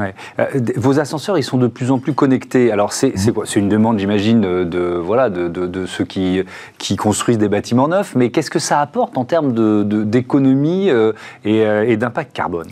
vos 0.76 1.00
ascenseurs, 1.00 1.36
ils 1.38 1.42
sont 1.42 1.58
de 1.58 1.66
plus 1.66 1.90
en 1.90 1.98
plus 1.98 2.12
connectés. 2.12 2.70
Alors 2.70 2.92
c'est 2.92 3.12
mhm. 3.16 3.32
quoi? 3.32 3.46
C'est 3.46 3.58
une 3.58 3.68
demande, 3.68 3.98
j'imagine, 3.98 4.42
de, 4.42 5.00
voilà 5.04 5.28
de, 5.28 5.48
de, 5.48 5.86
ceux 5.86 6.04
qui, 6.04 6.40
qui 6.78 6.94
construisent 6.94 7.38
des 7.38 7.48
bâtiments 7.48 7.88
neufs. 7.88 8.14
Mais 8.14 8.30
qu'est-ce 8.30 8.50
que 8.50 8.60
ça 8.60 8.80
apporte 8.80 9.18
en 9.18 9.24
termes 9.24 9.52
d'économie 10.04 10.88
et, 11.44 11.58
et 11.58 11.96
d'impact 11.96 12.32
carbone? 12.32 12.68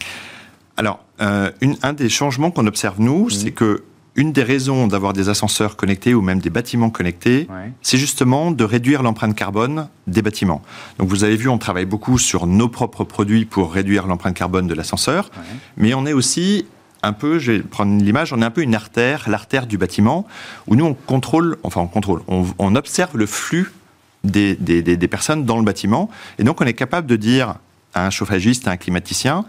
Alors, 0.76 1.00
un 1.18 1.92
des 1.94 2.09
changements 2.09 2.52
qu'on 2.52 2.66
observe 2.68 3.00
nous, 3.00 3.25
mhm. 3.25 3.30
c'est 3.30 3.50
que 3.50 3.82
une 4.16 4.33
des 4.33 4.42
raisons 4.42 4.87
d'avoir 4.87 5.12
des 5.12 5.28
ascenseurs 5.28 5.76
connectés 5.76 6.14
ou 6.14 6.23
même 6.23 6.40
des 6.40 6.50
bâtiments 6.50 6.90
connectés, 6.90 7.49
c'est 7.83 7.99
justement 7.99 8.50
de 8.50 8.64
réduire 8.64 9.02
l'empreinte 9.02 9.35
carbone 9.35 9.88
des 10.06 10.23
bâtiments. 10.23 10.62
Donc 10.99 11.09
vous 11.09 11.25
avez 11.25 11.37
vu, 11.37 11.49
on 11.49 11.59
travaille 11.59 11.85
beaucoup 11.85 12.18
sur 12.18 12.47
nos 12.47 12.68
propres 12.68 13.04
produits 13.04 13.44
pour 13.44 13.73
réduire 13.73 14.06
l'empreinte 14.06 14.37
carbone 14.37 14.66
de 14.66 14.75
l'ascenseur, 14.75 15.30
mais 15.76 15.94
on 15.94 16.06
est 16.06 16.12
aussi 16.12 16.66
un 17.02 17.12
peu, 17.12 17.38
je 17.38 17.52
vais 17.52 17.59
prendre 17.61 18.02
l'image, 18.02 18.33
on 18.33 18.40
est 18.40 18.44
un 18.44 18.50
peu 18.50 18.62
une 18.62 18.75
artère, 18.75 19.28
l'artère 19.28 19.66
du 19.66 19.78
bâtiment, 19.78 20.26
où 20.66 20.76
nous 20.76 20.87
on 20.87 20.94
contrôle, 20.94 21.59
enfin 21.62 21.80
on 21.80 21.87
contrôle, 21.87 22.23
on, 22.28 22.76
observe 22.76 23.16
le 23.18 23.26
flux 23.26 23.73
des, 24.23 24.54
des 24.54 25.09
personnes 25.09 25.44
dans 25.44 25.59
le 25.59 25.64
bâtiment, 25.64 26.09
et 26.38 26.44
donc 26.44 26.61
on 26.61 26.64
est 26.64 26.73
capable 26.73 27.06
de 27.06 27.16
dire 27.16 27.56
à 27.94 28.06
un 28.06 28.11
chauffagiste, 28.11 28.68
à 28.68 28.71
un 28.71 28.76
climaticien, 28.76 29.44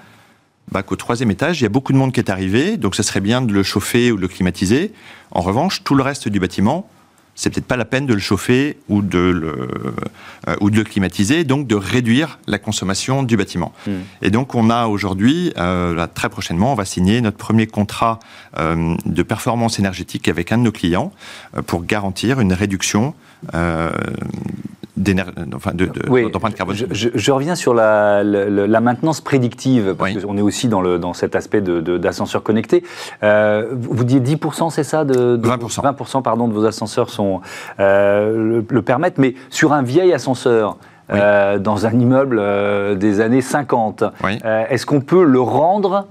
bah, 0.71 0.83
qu'au 0.83 0.95
troisième 0.95 1.31
étage, 1.31 1.59
il 1.59 1.63
y 1.63 1.65
a 1.65 1.69
beaucoup 1.69 1.93
de 1.93 1.97
monde 1.97 2.11
qui 2.11 2.19
est 2.19 2.29
arrivé, 2.29 2.77
donc 2.77 2.95
ce 2.95 3.03
serait 3.03 3.21
bien 3.21 3.41
de 3.41 3.53
le 3.53 3.63
chauffer 3.63 4.11
ou 4.11 4.17
de 4.17 4.21
le 4.21 4.27
climatiser. 4.27 4.93
En 5.31 5.41
revanche, 5.41 5.83
tout 5.83 5.95
le 5.95 6.03
reste 6.03 6.27
du 6.27 6.39
bâtiment, 6.39 6.89
c'est 7.35 7.49
peut-être 7.49 7.67
pas 7.67 7.75
la 7.75 7.85
peine 7.85 8.05
de 8.05 8.13
le 8.13 8.19
chauffer 8.19 8.77
ou 8.87 9.01
de 9.01 9.19
le, 9.19 9.67
euh, 10.47 10.55
ou 10.61 10.69
de 10.69 10.77
le 10.77 10.83
climatiser, 10.83 11.43
donc 11.43 11.67
de 11.67 11.75
réduire 11.75 12.39
la 12.47 12.57
consommation 12.57 13.23
du 13.23 13.35
bâtiment. 13.37 13.73
Hmm. 13.85 13.99
Et 14.21 14.31
donc 14.31 14.55
on 14.55 14.69
a 14.69 14.87
aujourd'hui, 14.87 15.53
euh, 15.57 16.07
très 16.13 16.29
prochainement, 16.29 16.71
on 16.71 16.75
va 16.75 16.85
signer 16.85 17.19
notre 17.21 17.37
premier 17.37 17.67
contrat 17.67 18.19
euh, 18.57 18.95
de 19.05 19.23
performance 19.23 19.79
énergétique 19.79 20.29
avec 20.29 20.51
un 20.51 20.57
de 20.57 20.63
nos 20.63 20.71
clients 20.71 21.11
pour 21.67 21.83
garantir 21.83 22.39
une 22.39 22.53
réduction 22.53 23.13
enfin 25.53 25.71
de, 25.73 25.85
carbone. 26.55 26.75
Je, 26.91 27.31
reviens 27.31 27.55
sur 27.55 27.73
la, 27.73 28.23
maintenance 28.81 29.21
prédictive, 29.21 29.95
parce 29.97 30.23
qu'on 30.23 30.37
est 30.37 30.41
aussi 30.41 30.67
dans, 30.67 30.81
le, 30.81 30.99
dans 30.99 31.13
cet 31.13 31.35
aspect 31.35 31.61
d'ascenseur 31.61 32.43
connecté. 32.43 32.83
Euh, 33.23 33.67
vous 33.71 34.03
dites 34.03 34.23
10%, 34.23 34.69
c'est 34.69 34.83
ça 34.83 35.03
de, 35.05 35.37
20%. 35.37 35.81
20% 35.81 36.21
pardon, 36.21 36.47
de 36.47 36.53
vos 36.53 36.65
ascenseurs 36.65 37.09
sont, 37.09 37.41
euh, 37.79 38.61
le, 38.69 38.81
permettent, 38.81 39.17
mais 39.17 39.35
sur 39.49 39.73
un 39.73 39.81
vieil 39.81 40.13
ascenseur, 40.13 40.77
euh, 41.11 41.59
dans 41.59 41.85
un 41.85 41.91
immeuble 41.91 42.97
des 42.97 43.21
années 43.21 43.41
50. 43.41 44.03
Est-ce 44.23 44.85
qu'on 44.85 45.01
peut 45.01 45.23
le 45.23 45.39
rendre 45.39 46.07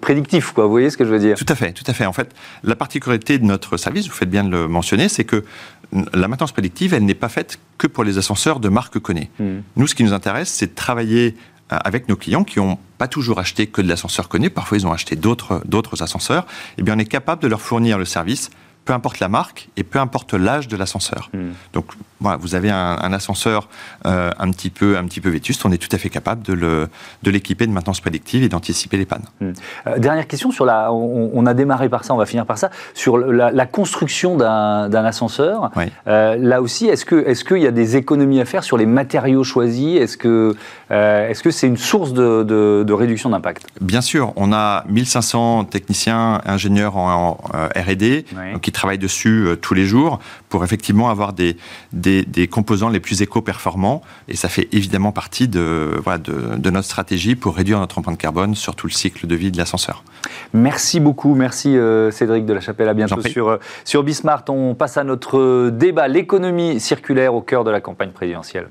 prédictif 0.00 0.52
quoi, 0.52 0.64
Vous 0.64 0.70
voyez 0.70 0.90
ce 0.90 0.96
que 0.96 1.04
je 1.04 1.10
veux 1.10 1.18
dire? 1.20 1.36
Tout 1.36 1.46
à 1.48 1.54
fait, 1.54 1.72
tout 1.72 1.84
à 1.86 1.92
fait. 1.92 2.06
En 2.06 2.12
fait, 2.12 2.30
la 2.64 2.74
particularité 2.74 3.38
de 3.38 3.44
notre 3.44 3.76
service, 3.76 4.08
vous 4.08 4.14
faites 4.14 4.30
bien 4.30 4.44
de 4.44 4.50
le 4.50 4.66
mentionner, 4.66 5.08
c'est 5.08 5.24
que 5.24 5.44
la 5.92 6.28
maintenance 6.28 6.52
prédictive, 6.52 6.94
elle 6.94 7.04
n'est 7.04 7.14
pas 7.14 7.28
faite 7.28 7.58
que 7.78 7.86
pour 7.86 8.04
les 8.04 8.18
ascenseurs 8.18 8.60
de 8.60 8.68
marque 8.68 8.98
connue. 8.98 9.28
Hmm. 9.38 9.60
Nous, 9.76 9.86
ce 9.86 9.94
qui 9.94 10.04
nous 10.04 10.12
intéresse, 10.12 10.48
c'est 10.48 10.66
de 10.66 10.74
travailler 10.74 11.36
avec 11.68 12.08
nos 12.08 12.16
clients 12.16 12.44
qui 12.44 12.60
n'ont 12.60 12.78
pas 12.96 13.08
toujours 13.08 13.38
acheté 13.40 13.66
que 13.66 13.82
de 13.82 13.88
l'ascenseur 13.88 14.28
connu, 14.28 14.50
parfois 14.50 14.78
ils 14.78 14.86
ont 14.86 14.92
acheté 14.92 15.16
d'autres 15.16 16.02
ascenseurs, 16.02 16.46
eh 16.78 16.82
bien 16.82 16.94
on 16.94 16.98
est 16.98 17.06
capable 17.06 17.42
de 17.42 17.48
leur 17.48 17.60
fournir 17.60 17.98
le 17.98 18.04
service 18.04 18.50
peu 18.86 18.94
importe 18.94 19.18
la 19.18 19.28
marque 19.28 19.68
et 19.76 19.82
peu 19.82 19.98
importe 19.98 20.32
l'âge 20.32 20.68
de 20.68 20.76
l'ascenseur. 20.76 21.28
Hmm. 21.34 21.50
Donc 21.74 21.92
voilà, 22.20 22.38
vous 22.38 22.54
avez 22.54 22.70
un, 22.70 23.12
ascenseur 23.12 23.68
euh, 24.06 24.30
un, 24.38 24.50
petit 24.50 24.70
peu, 24.70 24.96
un 24.96 25.04
petit 25.04 25.20
peu 25.20 25.28
vétuste, 25.28 25.64
on 25.64 25.72
est 25.72 25.78
tout 25.78 25.94
à 25.94 25.98
fait 25.98 26.08
capable 26.08 26.42
de 26.42 26.88
l'équiper 27.24 27.66
de, 27.66 27.70
de 27.70 27.74
maintenance 27.74 28.00
prédictive 28.00 28.42
et 28.42 28.48
d'anticiper 28.48 28.96
les 28.96 29.06
pannes. 29.06 29.24
Hmm. 29.40 29.52
Euh, 29.86 29.98
dernière 29.98 30.26
question 30.26 30.50
sur 30.50 30.64
la, 30.64 30.92
on, 30.92 31.46
a 31.46 31.54
démarré 31.54 31.88
par 31.88 32.04
ça, 32.04 32.14
on 32.14 32.16
va 32.16 32.26
finir 32.26 32.46
par 32.46 32.58
ça, 32.58 32.70
sur 32.94 33.18
la, 33.18 33.66
construction 33.66 34.36
d'un 34.36 35.04
ascenseur. 35.04 35.70
Euh, 36.06 36.36
là 36.36 36.62
aussi, 36.62 36.86
est-ce 36.86 37.44
qu'il 37.44 37.58
y 37.58 37.66
a 37.66 37.70
des 37.70 37.96
économies 37.96 38.40
à 38.40 38.44
faire 38.44 38.64
sur 38.64 38.78
les 38.78 38.86
matériaux 38.86 39.44
choisis? 39.44 40.00
Est-ce 40.00 40.16
que 40.16 40.54
est-ce 40.88 41.42
que 41.42 41.50
c'est 41.50 41.66
une 41.66 41.76
source 41.76 42.12
de, 42.12 42.42
de, 42.42 42.92
réduction 42.92 43.30
d'impact? 43.30 43.66
Bien 43.80 44.00
sûr, 44.00 44.32
on 44.36 44.52
a 44.52 44.84
1500 44.88 45.64
techniciens, 45.64 46.40
ingénieurs 46.46 46.96
en, 46.96 47.38
R&D 47.76 48.24
qui 48.62 48.72
travaille 48.72 48.98
dessus 48.98 49.48
tous 49.60 49.74
les 49.74 49.84
jours 49.84 50.20
pour 50.48 50.64
effectivement 50.64 51.10
avoir 51.10 51.32
des, 51.32 51.56
des, 51.92 52.05
composants 52.50 52.88
les 52.88 53.00
plus 53.00 53.22
éco-performants. 53.22 54.02
Et 54.28 54.36
ça 54.36 54.48
fait 54.48 54.68
évidemment 54.72 55.12
partie 55.12 55.48
de, 55.48 55.90
voilà, 56.02 56.18
de, 56.18 56.70
notre 56.70 56.86
stratégie 56.86 57.36
pour 57.36 57.56
réduire 57.56 57.78
notre 57.78 57.98
empreinte 57.98 58.18
carbone 58.18 58.54
sur 58.54 58.74
tout 58.74 58.86
le 58.86 58.92
cycle 58.92 59.26
de 59.26 59.34
vie 59.34 59.50
de 59.50 59.58
l'ascenseur. 59.58 60.02
Merci 60.52 61.00
beaucoup. 61.00 61.34
Merci 61.34 61.76
euh, 61.76 62.10
Cédric 62.10 62.46
de 62.46 62.52
la 62.52 62.60
Chapelle. 62.60 62.88
À 62.88 62.94
bientôt 62.94 63.20
sur, 63.22 63.48
euh, 63.48 63.58
sur 63.84 64.02
Bismart. 64.02 64.44
On 64.48 64.74
passe 64.74 64.96
à 64.96 65.04
notre 65.04 65.70
débat, 65.70 66.08
l'économie 66.08 66.80
circulaire 66.80 67.34
au 67.34 67.40
cœur 67.40 67.64
de 67.64 67.70
la 67.70 67.80
campagne 67.80 68.10
présidentielle. 68.10 68.68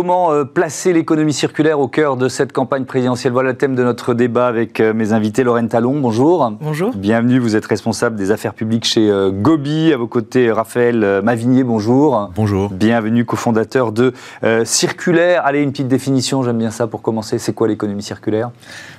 Comment 0.00 0.32
euh, 0.32 0.44
placer 0.44 0.94
l'économie 0.94 1.34
circulaire 1.34 1.78
au 1.78 1.86
cœur 1.86 2.16
de 2.16 2.30
cette 2.30 2.54
campagne 2.54 2.86
présidentielle? 2.86 3.34
Voilà 3.34 3.50
le 3.50 3.58
thème 3.58 3.74
de 3.74 3.84
notre 3.84 4.14
débat 4.14 4.46
avec 4.46 4.80
euh, 4.80 4.94
mes 4.94 5.12
invités. 5.12 5.44
Lorraine 5.44 5.68
Talon, 5.68 6.00
bonjour. 6.00 6.50
Bonjour. 6.62 6.94
Bienvenue, 6.94 7.38
vous 7.38 7.54
êtes 7.54 7.66
responsable 7.66 8.16
des 8.16 8.30
affaires 8.30 8.54
publiques 8.54 8.86
chez 8.86 9.10
euh, 9.10 9.30
Gobi. 9.30 9.92
À 9.92 9.98
vos 9.98 10.06
côtés, 10.06 10.50
Raphaël 10.50 11.20
Mavigné, 11.22 11.64
bonjour. 11.64 12.30
Bonjour. 12.34 12.70
Bienvenue, 12.70 13.26
cofondateur 13.26 13.92
de 13.92 14.14
Circulaire. 14.64 15.44
Allez, 15.44 15.60
une 15.60 15.70
petite 15.70 15.88
définition, 15.88 16.42
j'aime 16.42 16.56
bien 16.56 16.70
ça 16.70 16.86
pour 16.86 17.02
commencer. 17.02 17.38
C'est 17.38 17.52
quoi 17.52 17.68
l'économie 17.68 18.02
circulaire? 18.02 18.52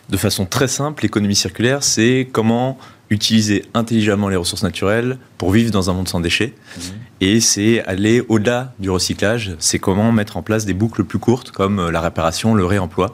De 0.10 0.18
façon 0.18 0.46
très 0.46 0.68
simple, 0.68 1.02
l'économie 1.02 1.36
circulaire, 1.36 1.82
c'est 1.82 2.30
comment 2.32 2.78
utiliser 3.10 3.66
intelligemment 3.74 4.30
les 4.30 4.36
ressources 4.36 4.62
naturelles 4.62 5.18
pour 5.40 5.50
vivre 5.50 5.72
dans 5.72 5.90
un 5.90 5.94
monde 5.94 6.08
sans 6.08 6.20
déchets. 6.20 6.54
Mmh. 6.78 6.82
Et 7.24 7.40
c'est 7.40 7.84
aller 7.86 8.24
au-delà 8.30 8.74
du 8.80 8.90
recyclage, 8.90 9.56
c'est 9.60 9.78
comment 9.78 10.12
mettre 10.12 10.38
en 10.38 10.42
place 10.42 10.66
des 10.66 10.74
boucles 10.74 11.04
plus 11.04 11.20
courtes 11.20 11.52
comme 11.52 11.78
euh, 11.78 11.92
la 11.92 12.02
réparation, 12.02 12.56
le 12.56 12.66
réemploi, 12.66 13.14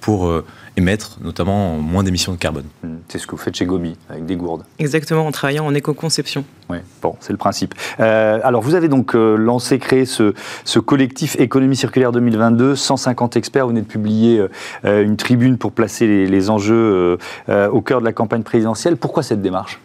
pour 0.00 0.26
euh, 0.26 0.42
émettre 0.78 1.18
notamment 1.22 1.76
moins 1.76 2.02
d'émissions 2.02 2.32
de 2.32 2.38
carbone. 2.38 2.64
Mmh. 2.82 2.88
C'est 3.08 3.18
ce 3.18 3.26
que 3.26 3.32
vous 3.32 3.36
faites 3.36 3.54
chez 3.54 3.66
Gobi, 3.66 3.94
avec 4.08 4.24
des 4.24 4.36
gourdes. 4.36 4.64
Exactement, 4.78 5.26
en 5.26 5.32
travaillant 5.32 5.66
en 5.66 5.74
éco-conception. 5.74 6.46
Oui, 6.70 6.78
bon, 7.02 7.14
c'est 7.20 7.32
le 7.32 7.36
principe. 7.36 7.74
Euh, 8.00 8.40
alors, 8.42 8.62
vous 8.62 8.74
avez 8.74 8.88
donc 8.88 9.12
lancé, 9.12 9.78
créé 9.78 10.06
ce, 10.06 10.32
ce, 10.64 10.78
collectif 10.78 11.38
Économie 11.38 11.76
circulaire 11.76 12.10
2022, 12.10 12.74
150 12.74 13.36
experts. 13.36 13.64
Vous 13.64 13.72
venez 13.72 13.82
de 13.82 13.86
publier 13.86 14.46
une 14.82 15.18
tribune 15.18 15.58
pour 15.58 15.72
placer 15.72 16.06
les, 16.06 16.26
les 16.26 16.48
enjeux 16.48 17.18
au 17.48 17.80
cœur 17.82 18.00
de 18.00 18.06
la 18.06 18.14
campagne 18.14 18.44
présidentielle. 18.44 18.96
Pourquoi 18.96 19.22
cette 19.22 19.42
démarche? 19.42 19.78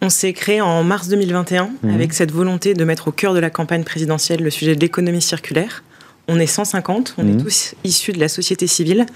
On 0.00 0.08
s'est 0.08 0.32
créé 0.32 0.60
en 0.60 0.82
mars 0.82 1.08
2021 1.08 1.70
mhm. 1.82 1.94
avec 1.94 2.12
cette 2.12 2.32
volonté 2.32 2.74
de 2.74 2.84
mettre 2.84 3.08
au 3.08 3.12
cœur 3.12 3.34
de 3.34 3.38
la 3.38 3.50
campagne 3.50 3.84
présidentielle 3.84 4.42
le 4.42 4.50
sujet 4.50 4.74
de 4.74 4.80
l'économie 4.80 5.22
circulaire. 5.22 5.82
On 6.28 6.38
est 6.38 6.46
150, 6.46 7.14
on 7.18 7.22
est 7.22 7.32
mhm. 7.32 7.42
tous 7.42 7.74
issus 7.84 8.12
de 8.12 8.20
la 8.20 8.28
société 8.28 8.66
civile, 8.66 9.06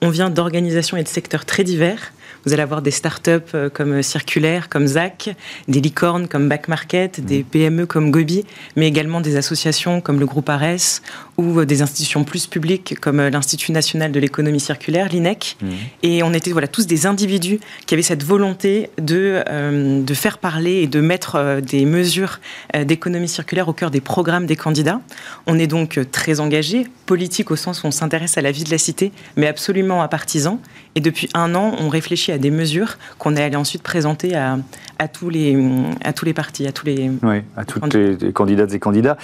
on 0.00 0.08
vient 0.08 0.30
d'organisations 0.30 0.96
et 0.96 1.02
de 1.02 1.08
secteurs 1.08 1.44
très 1.44 1.64
divers. 1.64 2.12
Vous 2.44 2.52
allez 2.52 2.62
avoir 2.62 2.82
des 2.82 2.90
startups 2.90 3.54
euh, 3.54 3.70
comme 3.70 4.02
Circulaire, 4.02 4.68
comme 4.68 4.88
ZAC, 4.88 5.36
des 5.68 5.80
licornes 5.80 6.26
comme 6.26 6.48
Back 6.48 6.66
Market, 6.66 7.24
des 7.24 7.38
mhm. 7.38 7.44
PME 7.44 7.86
comme 7.86 8.10
Gobi, 8.10 8.44
mais 8.74 8.88
également 8.88 9.20
des 9.20 9.36
associations 9.36 10.00
comme 10.00 10.18
le 10.18 10.26
groupe 10.26 10.48
ARES 10.48 11.02
ou 11.38 11.60
euh, 11.60 11.66
des 11.66 11.82
institutions 11.82 12.24
plus 12.24 12.46
publiques 12.46 12.96
comme 13.00 13.20
euh, 13.20 13.30
l'Institut 13.30 13.72
national 13.72 14.12
de 14.12 14.20
l'économie 14.20 14.60
circulaire, 14.60 15.08
l'INEC. 15.08 15.56
Mmh. 15.60 15.66
Et 16.02 16.22
on 16.22 16.32
était 16.32 16.52
voilà, 16.52 16.68
tous 16.68 16.86
des 16.86 17.06
individus 17.06 17.60
qui 17.86 17.94
avaient 17.94 18.02
cette 18.02 18.22
volonté 18.22 18.90
de, 18.98 19.42
euh, 19.48 20.02
de 20.02 20.14
faire 20.14 20.38
parler 20.38 20.82
et 20.82 20.86
de 20.86 21.00
mettre 21.00 21.60
des 21.60 21.84
mesures 21.84 22.40
d'économie 22.86 23.28
circulaire 23.28 23.68
au 23.68 23.72
cœur 23.72 23.90
des 23.90 24.00
programmes 24.00 24.46
des 24.46 24.56
candidats. 24.56 25.00
On 25.46 25.58
est 25.58 25.66
donc 25.66 26.00
très 26.10 26.40
engagés, 26.40 26.86
politique 27.06 27.50
au 27.50 27.56
sens 27.56 27.82
où 27.82 27.86
on 27.86 27.90
s'intéresse 27.90 28.38
à 28.38 28.42
la 28.42 28.50
vie 28.50 28.64
de 28.64 28.70
la 28.70 28.78
cité, 28.78 29.12
mais 29.36 29.46
absolument 29.46 30.02
à 30.02 30.08
partisans. 30.08 30.58
Et 30.94 31.00
depuis 31.00 31.28
un 31.34 31.54
an, 31.54 31.74
on 31.78 31.88
réfléchit 31.88 32.32
à 32.32 32.38
des 32.38 32.50
mesures 32.50 32.98
qu'on 33.18 33.36
est 33.36 33.42
allé 33.42 33.56
ensuite 33.56 33.82
présenter 33.82 34.34
à, 34.34 34.58
à, 34.98 35.08
tous 35.08 35.30
les, 35.30 35.56
à 36.04 36.12
tous 36.12 36.24
les 36.24 36.34
partis, 36.34 36.66
à 36.66 36.72
tous 36.72 36.86
les... 36.86 37.10
Oui, 37.22 37.42
à 37.56 37.64
toutes 37.64 37.94
les, 37.94 38.32
candidates 38.32 38.72
et 38.74 38.78
candidats. 38.78 39.16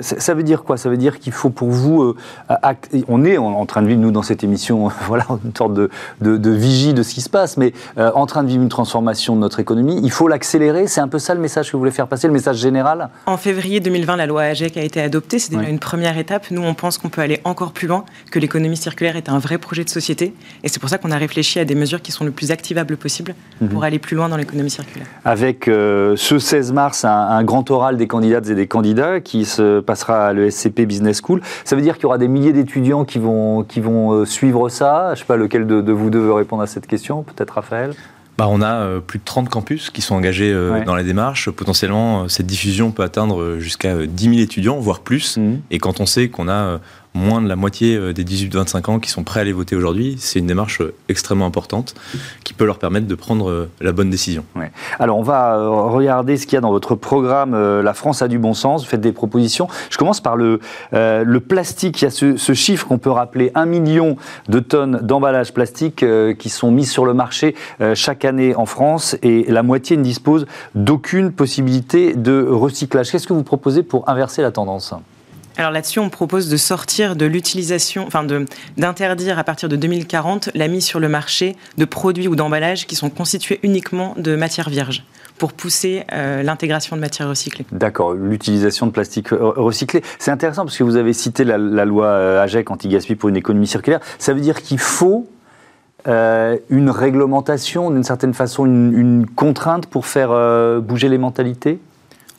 ça 0.00 0.34
veut 0.34 0.44
dire 0.44 0.62
quoi? 0.62 0.76
Ça 0.76 0.88
veut 0.88 0.96
dire 0.96 1.18
qu'il 1.18 1.32
faut 1.32 1.50
pour 1.56 1.65
vous, 1.70 2.02
euh, 2.02 2.16
on 3.08 3.24
est 3.24 3.38
en, 3.38 3.66
train 3.66 3.82
de 3.82 3.88
vivre, 3.88 4.00
nous, 4.00 4.10
dans 4.10 4.22
cette 4.22 4.44
émission, 4.44 4.88
voilà, 5.06 5.26
une 5.44 5.54
sorte 5.56 5.74
de, 5.74 5.90
de, 6.20 6.50
vigie 6.50 6.94
de 6.94 7.02
ce 7.02 7.14
qui 7.14 7.20
se 7.20 7.30
passe, 7.30 7.56
mais 7.56 7.72
euh, 7.98 8.10
en 8.14 8.26
train 8.26 8.42
de 8.42 8.48
vivre 8.48 8.62
une 8.62 8.68
transformation 8.68 9.34
de 9.34 9.40
notre 9.40 9.60
économie. 9.60 10.00
Il 10.02 10.10
faut 10.10 10.28
l'accélérer. 10.28 10.86
C'est 10.86 11.00
un 11.00 11.08
peu 11.08 11.18
ça 11.18 11.34
le 11.34 11.40
message 11.40 11.66
que 11.66 11.72
vous 11.72 11.78
voulez 11.78 11.90
faire 11.90 12.08
passer, 12.08 12.26
le 12.26 12.32
message 12.32 12.56
général? 12.56 13.08
En 13.26 13.36
février 13.36 13.80
2020, 13.80 14.16
la 14.16 14.26
loi 14.26 14.42
AGEC 14.42 14.76
a 14.76 14.82
été 14.82 15.00
adoptée. 15.00 15.38
C'est 15.38 15.54
déjà 15.54 15.68
une 15.68 15.78
première 15.78 16.18
étape. 16.18 16.50
Nous, 16.50 16.62
on 16.62 16.74
pense 16.74 16.98
qu'on 16.98 17.08
peut 17.08 17.20
aller 17.20 17.40
encore 17.44 17.72
plus 17.72 17.88
loin, 17.88 18.04
que 18.30 18.38
l'économie 18.38 18.76
circulaire 18.76 19.16
est 19.16 19.28
un 19.28 19.38
vrai 19.38 19.58
projet 19.58 19.84
de 19.84 19.90
société. 19.90 20.34
Et 20.62 20.68
c'est 20.68 20.80
pour 20.80 20.88
ça 20.88 20.98
qu'on 20.98 21.10
a 21.10 21.16
réfléchi 21.16 21.58
à 21.58 21.64
des 21.64 21.74
mesures 21.74 22.02
qui 22.02 22.12
sont 22.12 22.24
le 22.24 22.30
plus 22.30 22.50
activables 22.50 22.96
possible 22.96 23.34
mhm. 23.60 23.68
pour 23.68 23.84
aller 23.84 23.98
plus 23.98 24.16
loin 24.16 24.28
dans 24.28 24.36
l'économie 24.36 24.70
circulaire. 24.70 25.06
Avec 25.24 25.68
euh, 25.68 26.14
ce 26.16 26.38
16 26.38 26.72
mars, 26.72 27.04
un, 27.04 27.10
un, 27.10 27.44
grand 27.44 27.70
oral 27.70 27.96
des 27.96 28.06
candidates 28.06 28.48
et 28.48 28.54
des 28.54 28.66
candidats 28.66 29.20
qui 29.20 29.44
se 29.44 29.80
passera 29.80 30.28
à 30.28 30.32
l'ESCP 30.32 30.82
Business 30.82 31.20
School. 31.22 31.40
Ça 31.64 31.76
veut 31.76 31.82
dire 31.82 31.94
qu'il 31.94 32.04
y 32.04 32.06
aura 32.06 32.18
des 32.18 32.28
milliers 32.28 32.52
d'étudiants 32.52 33.04
qui 33.04 33.18
vont, 33.18 33.64
qui 33.64 33.80
vont 33.80 34.12
euh, 34.12 34.24
suivre 34.24 34.68
ça. 34.68 35.06
Je 35.08 35.10
ne 35.12 35.16
sais 35.16 35.24
pas 35.24 35.36
lequel 35.36 35.66
de, 35.66 35.92
vous 35.92 36.10
deux 36.10 36.20
veut 36.20 36.32
répondre 36.32 36.62
à 36.62 36.66
cette 36.66 36.86
question. 36.86 37.22
Peut-être 37.22 37.52
Raphaël 37.52 37.94
bah, 38.38 38.48
on 38.50 38.60
a 38.60 38.74
euh, 38.74 39.00
plus 39.00 39.18
de 39.18 39.24
30 39.24 39.48
campus 39.48 39.88
qui 39.88 40.02
sont 40.02 40.14
engagés 40.14 40.52
euh, 40.52 40.84
dans 40.84 40.94
la 40.94 41.02
démarche. 41.02 41.48
Potentiellement, 41.48 42.28
cette 42.28 42.44
diffusion 42.44 42.90
peut 42.90 43.02
atteindre 43.02 43.56
jusqu'à 43.60 44.04
10 44.06 44.24
000 44.24 44.36
étudiants, 44.40 44.78
voire 44.78 45.00
plus. 45.00 45.38
Mmh. 45.38 45.54
Et 45.70 45.78
quand 45.78 46.00
on 46.00 46.06
sait 46.06 46.28
qu'on 46.28 46.46
a 46.50 46.80
moins 47.16 47.42
de 47.42 47.48
la 47.48 47.56
moitié 47.56 47.96
euh, 47.96 48.12
des 48.12 48.24
18-25 48.24 48.90
ans 48.90 48.98
qui 49.00 49.10
sont 49.10 49.24
prêts 49.24 49.40
à 49.40 49.42
aller 49.42 49.52
voter 49.52 49.74
aujourd'hui. 49.74 50.16
C'est 50.18 50.38
une 50.38 50.46
démarche 50.46 50.80
euh, 50.80 50.94
extrêmement 51.08 51.46
importante 51.46 51.94
qui 52.44 52.54
peut 52.54 52.64
leur 52.64 52.78
permettre 52.78 53.06
de 53.06 53.14
prendre 53.14 53.50
euh, 53.50 53.68
la 53.80 53.92
bonne 53.92 54.10
décision. 54.10 54.44
Alors 54.98 55.18
on 55.18 55.22
va 55.22 55.68
regarder 55.68 56.36
ce 56.36 56.46
qu'il 56.46 56.54
y 56.54 56.58
a 56.58 56.60
dans 56.60 56.70
votre 56.70 56.94
programme 56.94 57.56
La 57.80 57.94
France 57.94 58.22
a 58.22 58.28
du 58.28 58.38
bon 58.38 58.54
sens. 58.54 58.84
Vous 58.84 58.90
faites 58.90 59.00
des 59.00 59.12
propositions. 59.12 59.68
Je 59.90 59.96
commence 59.96 60.20
par 60.20 60.36
le, 60.36 60.60
plastique. 61.48 62.02
Il 62.02 62.04
y 62.04 62.08
a 62.08 62.10
ce, 62.10 62.52
chiffre 62.52 62.86
qu'on 62.86 62.98
peut 62.98 63.10
rappeler 63.10 63.50
1 63.54 63.66
million 63.66 64.16
de 64.48 64.60
tonnes 64.60 65.00
d'emballage 65.02 65.52
plastique 65.54 66.04
qui 66.38 66.48
sont 66.48 66.70
mises 66.70 66.90
sur 66.90 67.04
le 67.04 67.14
marché 67.14 67.54
chaque 67.94 68.24
année 68.24 68.54
en 68.54 68.66
France 68.66 69.16
et 69.22 69.44
la 69.48 69.62
moitié 69.62 69.96
ne 69.96 70.02
dispose 70.02 70.46
d'aucune 70.74 71.32
possibilité 71.32 72.14
de 72.14 72.46
recyclage. 72.46 73.10
Qu'est-ce 73.10 73.26
que 73.26 73.32
vous 73.32 73.44
proposez 73.44 73.82
pour 73.82 74.08
inverser 74.08 74.42
la 74.42 74.50
tendance? 74.50 74.94
Alors 75.58 75.70
là-dessus, 75.70 76.00
on 76.00 76.10
propose 76.10 76.48
de 76.48 76.56
sortir 76.56 77.16
de 77.16 77.26
l'utilisation, 77.26 78.06
enfin 78.06 78.26
d'interdire 78.76 79.38
à 79.38 79.44
partir 79.44 79.68
de 79.68 79.76
2040 79.76 80.50
la 80.54 80.68
mise 80.68 80.84
sur 80.84 81.00
le 81.00 81.08
marché 81.08 81.56
de 81.78 81.84
produits 81.84 82.28
ou 82.28 82.36
d'emballages 82.36 82.86
qui 82.86 82.94
sont 82.94 83.10
constitués 83.10 83.60
uniquement 83.62 84.14
de 84.18 84.36
matières 84.36 84.68
vierges 84.68 85.04
pour 85.38 85.52
pousser 85.52 86.04
euh, 86.12 86.42
l'intégration 86.42 86.96
de 86.96 87.00
matières 87.00 87.28
recyclées. 87.28 87.66
D'accord, 87.72 88.14
l'utilisation 88.14 88.86
de 88.86 88.92
plastique 88.92 89.32
euh, 89.32 89.52
recyclé. 89.56 90.02
C'est 90.18 90.30
intéressant 90.30 90.64
parce 90.64 90.76
que 90.76 90.84
vous 90.84 90.96
avez 90.96 91.12
cité 91.12 91.44
la, 91.44 91.56
loi 91.56 92.06
euh, 92.06 92.42
AGEC 92.42 92.70
anti-gaspi 92.70 93.16
pour 93.16 93.28
une 93.28 93.36
économie 93.36 93.66
circulaire. 93.66 94.00
Ça 94.18 94.32
veut 94.32 94.40
dire 94.40 94.62
qu'il 94.62 94.78
faut 94.78 95.28
une 96.08 96.88
réglementation, 96.88 97.90
d'une 97.90 98.04
certaine 98.04 98.32
façon, 98.32 98.64
une, 98.64 99.26
contrainte 99.34 99.86
pour 99.86 100.06
faire 100.06 100.28
bouger 100.80 101.08
les 101.08 101.18
mentalités? 101.18 101.80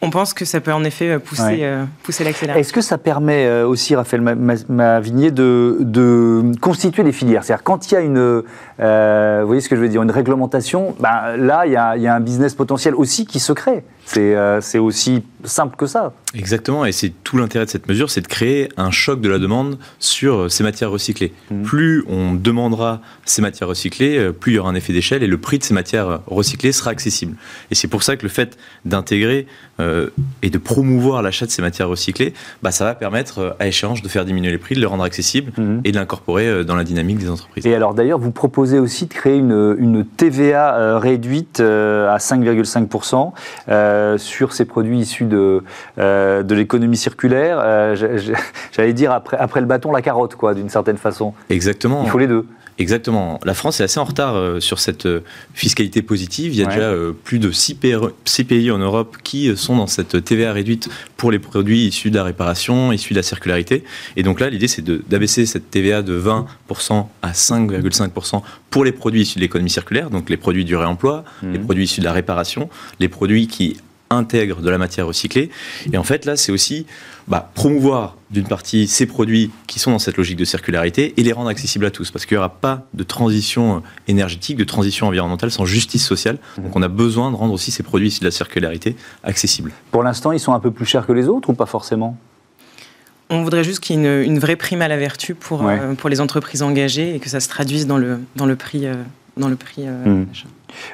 On 0.01 0.10
pense 0.10 0.34
que 0.34 0.46
ça 0.46 0.62
peut 0.62 0.74
en 0.74 0.84
effet 0.84 1.12
euh, 1.12 1.20
pousser, 1.20 1.60
euh, 1.62 1.86
pousser 2.04 2.24
l'accélérateur. 2.24 2.60
Est-ce 2.60 2.74
que 2.74 2.82
ça 2.82 2.98
permet 2.98 3.46
euh, 3.48 3.68
aussi, 3.68 3.96
Raphaël 3.96 4.22
Mavigné, 4.22 5.32
de, 5.32 5.77
de 5.80 6.51
constituer 6.62 7.04
des 7.04 7.12
filières? 7.12 7.44
C'est-à-dire, 7.44 7.63
quand 7.63 7.92
il 7.92 7.94
y 7.94 7.98
a 7.98 8.01
une, 8.01 8.20
vous 8.20 9.48
voyez 9.48 9.62
ce 9.62 9.70
que 9.70 9.75
je 9.75 9.82
veux 9.82 9.89
dire, 9.89 10.04
une 10.04 10.12
réglementation, 10.12 10.96
ben, 11.00 11.36
là, 11.38 11.66
il 11.66 11.72
y, 11.72 11.77
a, 11.77 11.96
il 11.98 12.04
y, 12.04 12.08
a, 12.08 12.13
un 12.13 12.20
business 12.20 12.54
potentiel 12.54 12.94
aussi 12.96 13.25
qui 13.25 13.39
se 13.39 13.54
crée. 13.54 13.84
C'est 14.08 14.80
aussi 14.80 15.24
simple 15.44 15.76
que 15.76 15.86
ça. 15.86 16.14
Exactement, 16.34 16.86
et 16.86 16.92
c'est 16.92 17.12
tout 17.24 17.38
l'intérêt 17.38 17.66
de 17.66 17.70
cette 17.70 17.88
mesure, 17.88 18.10
c'est 18.10 18.22
de 18.22 18.28
créer 18.28 18.70
un 18.78 18.92
choc 18.92 19.22
de 19.22 19.30
la 19.30 19.38
demande 19.38 19.78
sur 20.00 20.52
ces 20.52 20.64
matières 20.64 20.92
recyclées. 20.92 21.34
Mmh. 21.52 21.64
Plus 21.64 22.04
on 22.08 22.34
demandera 22.34 23.02
ces 23.26 23.42
matières 23.42 23.70
recyclées, 23.70 24.32
plus 24.32 24.54
il 24.54 24.56
y 24.56 24.60
aura 24.60 24.70
un 24.70 24.76
effet 24.76 24.94
d'échelle 24.94 25.24
et 25.24 25.28
le 25.28 25.38
prix 25.38 25.60
de 25.60 25.64
ces 25.64 25.74
matières 25.74 26.20
recyclées 26.28 26.72
sera 26.72 26.92
accessible. 26.92 27.36
Et 27.72 27.76
c'est 27.76 27.88
pour 27.88 28.04
ça 28.04 28.16
que 28.16 28.24
le 28.24 28.30
fait 28.30 28.58
d'intégrer 28.86 29.48
et 30.42 30.50
de 30.50 30.58
promouvoir 30.58 31.22
l'achat 31.22 31.46
de 31.46 31.52
ces 31.52 31.62
matières 31.62 31.88
recyclées, 31.88 32.34
bah, 32.64 32.72
ça 32.72 32.84
va 32.84 32.96
permettre 32.96 33.56
à 33.60 33.68
échange 33.68 34.02
de 34.02 34.08
faire 34.10 34.26
diminuer 34.26 34.52
les 34.52 34.58
prix, 34.58 34.74
de 34.76 34.80
les 34.80 34.86
rendre 34.86 35.04
accessibles 35.04 35.52
mmh. 35.58 35.82
et 35.84 35.92
de 35.92 35.98
l'incorporer 35.98 36.66
dans 36.66 36.76
la 36.76 36.84
dynamique 36.84 37.20
des 37.20 37.30
entreprises. 37.30 37.66
Et 37.66 37.76
alors 37.76 37.94
d'ailleurs, 37.94 38.20
vous 38.20 38.32
proposez 38.32 38.80
aussi 38.80 39.06
de 39.06 39.14
créer 39.14 39.38
une, 39.38 39.76
une 39.80 40.06
TVA 40.06 40.98
réduite 41.00 41.60
à 41.60 42.18
5,5% 42.18 43.34
sur 44.18 44.54
ces 44.54 44.66
produits 44.66 45.00
issus 45.00 45.25
de, 45.25 45.63
euh, 45.98 46.44
de 46.44 46.56
l'économie 46.56 46.98
circulaire. 46.98 47.58
Euh, 47.62 47.96
j'allais 48.72 48.94
dire 48.94 49.12
après, 49.12 49.38
après 49.38 49.62
le 49.62 49.66
bâton, 49.66 49.92
la 49.92 50.01
carotte, 50.01 50.36
quoi, 50.36 50.54
d'une 50.54 50.70
certaine 50.70 50.98
façon. 50.98 51.34
Exactement. 51.50 52.04
Il 52.04 52.10
faut 52.10 52.20
les 52.20 52.27
deux. 52.27 52.46
Exactement. 52.80 53.39
La 53.44 53.56
France 53.56 53.80
est 53.80 53.84
assez 53.84 54.00
en 54.00 54.04
retard 54.04 54.36
euh, 54.36 54.60
sur 54.60 54.77
cette 54.77 55.08
fiscalité 55.56 56.04
positive. 56.04 56.54
Il 56.54 56.60
y 56.60 56.63
a 56.63 56.68
déjà 56.68 56.94
plus 57.24 57.39
de 57.39 57.50
6 57.51 57.75
pays, 57.75 58.70
en 58.70 58.77
Europe 58.77 59.18
qui 59.24 59.56
sont 59.58 59.75
dans 59.75 59.88
cette 59.88 60.24
TVA 60.24 60.54
réduite 60.54 60.88
pour 61.16 61.32
les 61.32 61.39
produits 61.39 61.88
issus 61.88 62.12
de 62.12 62.16
la 62.18 62.24
réparation, 62.24 62.92
issus 62.92 63.13
de 63.13 63.20
la 63.20 63.24
circularité. 63.24 63.84
Et 64.16 64.22
donc 64.22 64.39
là, 64.39 64.50
l'idée, 64.51 64.68
c'est 64.68 64.84
d'abaisser 64.84 65.48
cette 65.48 65.72
TVA 65.72 66.04
de 66.04 66.20
20% 66.20 67.08
à 67.24 67.32
5,5% 67.32 68.44
pour 68.70 68.86
les 68.86 68.92
produits 68.92 69.22
issus 69.22 69.39
de 69.39 69.42
l'économie 69.42 69.72
circulaire, 69.72 70.12
donc 70.12 70.30
les 70.30 70.38
produits 70.38 70.66
du 70.66 70.75
réemploi, 70.75 71.24
mmh. 71.42 71.51
les 71.54 71.60
produits 71.60 71.86
issus 71.86 72.01
de 72.01 72.06
la 72.06 72.13
réparation, 72.13 72.70
les 73.00 73.08
produits 73.08 73.48
qui 73.48 73.77
intègre 74.10 74.62
de 74.62 74.70
la 74.70 74.78
matière 74.78 75.08
recyclée. 75.08 75.50
Et 75.92 75.98
en 75.98 76.04
fait, 76.04 76.26
là, 76.26 76.38
c'est 76.38 76.52
aussi 76.52 76.86
bah, 77.28 77.52
promouvoir 77.54 78.16
d'une 78.32 78.46
partie 78.46 78.88
ces 78.88 79.06
produits 79.06 79.52
qui 79.68 79.80
sont 79.80 79.92
dans 79.92 80.00
cette 80.00 80.18
logique 80.18 80.38
de 80.38 80.46
circularité 80.46 81.14
et 81.18 81.24
les 81.24 81.34
rendre 81.34 81.50
accessibles 81.50 81.86
à 81.86 81.92
tous. 81.92 82.12
Parce 82.12 82.26
qu'il 82.26 82.36
n'y 82.36 82.40
aura 82.40 82.50
pas 82.50 82.86
de 82.94 83.04
transition 83.04 83.84
énergétique, 84.08 84.58
de 84.58 84.64
transition 84.64 85.08
environnementale 85.08 85.52
sans 85.52 85.66
justice 85.66 86.06
sociale. 86.06 86.38
Donc 86.58 86.76
on 86.76 86.82
a 86.82 86.88
besoin 86.88 87.32
de 87.32 87.36
rendre 87.36 87.54
aussi 87.54 87.72
ces 87.72 87.84
produits 87.84 88.08
issus 88.08 88.22
de 88.22 88.26
la 88.26 88.32
circularité 88.32 88.96
accessibles. 89.24 89.72
Pour 89.92 90.04
l'instant, 90.04 90.32
ils 90.32 90.40
sont 90.40 90.54
un 90.54 90.60
peu 90.60 90.72
plus 90.72 90.86
chers 90.86 91.06
que 91.06 91.14
les 91.14 91.28
autres 91.28 91.50
ou 91.50 91.54
pas 91.54 91.66
forcément? 91.66 92.18
On 93.30 93.44
voudrait 93.44 93.64
juste 93.64 93.82
qu'il 93.82 94.00
y 94.00 94.06
ait 94.06 94.26
une, 94.26 94.40
vraie 94.40 94.56
prime 94.56 94.82
à 94.82 94.88
la 94.88 94.96
vertu 94.96 95.36
pour, 95.36 95.68
euh, 95.68 95.96
pour 95.96 96.10
les 96.10 96.22
entreprises 96.22 96.62
engagées 96.62 97.16
et 97.16 97.20
que 97.20 97.28
ça 97.28 97.42
se 97.42 97.50
traduise 97.50 97.86
dans 97.86 97.98
le, 97.98 98.22
dans 98.38 98.46
le 98.46 98.56
prix, 98.56 98.86
euh, 98.86 98.96
dans 99.36 99.50
le 99.50 99.58
prix 99.58 99.84
euh, 99.86 100.22
mmh. 100.24 100.28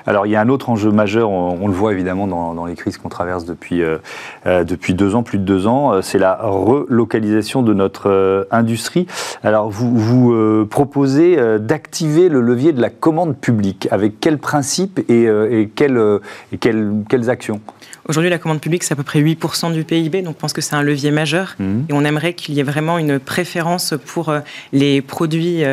Alors 0.05 0.25
il 0.25 0.31
y 0.31 0.35
a 0.35 0.41
un 0.41 0.49
autre 0.49 0.69
enjeu 0.69 0.91
majeur, 0.91 1.29
on, 1.29 1.67
le 1.67 1.73
voit 1.73 1.93
évidemment 1.93 2.27
dans, 2.27 2.65
les 2.65 2.75
crises 2.75 2.97
qu'on 2.97 3.09
traverse 3.09 3.45
depuis, 3.45 3.81
euh, 3.81 3.97
euh, 4.45 4.63
depuis 4.63 4.93
deux 4.93 5.15
ans, 5.15 5.23
plus 5.23 5.37
de 5.37 5.43
deux 5.43 5.67
ans, 5.67 5.93
euh, 5.93 6.01
c'est 6.01 6.17
la 6.17 6.35
relocalisation 6.41 7.61
de 7.61 7.73
notre 7.73 8.47
industrie. 8.51 9.07
Alors 9.43 9.69
vous, 9.69 9.95
vous 9.95 10.65
proposez 10.65 11.37
d'activer 11.59 12.29
le 12.29 12.41
levier 12.41 12.71
de 12.73 12.81
la 12.81 12.89
commande 12.89 13.37
publique. 13.37 13.87
Avec 13.91 14.19
quels 14.19 14.37
principes 14.37 14.99
et, 15.09 15.69
quelles, 15.75 17.29
actions? 17.29 17.61
Aujourd'hui, 18.07 18.29
la 18.29 18.37
commande 18.37 18.59
publique, 18.59 18.83
c'est 18.83 18.93
à 18.93 18.97
peu 18.97 19.03
près 19.03 19.21
8% 19.21 19.71
du 19.73 19.83
PIB, 19.83 20.21
donc 20.21 20.35
je 20.35 20.39
pense 20.39 20.53
que 20.53 20.61
c'est 20.61 20.75
un 20.75 20.81
levier 20.81 21.11
majeur. 21.11 21.55
Mmh. 21.59 21.81
Et 21.89 21.93
on 21.93 22.03
aimerait 22.03 22.33
qu'il 22.33 22.53
y 22.55 22.59
ait 22.59 22.63
vraiment 22.63 22.97
une 22.97 23.19
préférence 23.19 23.93
pour 24.05 24.33
les 24.71 25.01
produits 25.01 25.63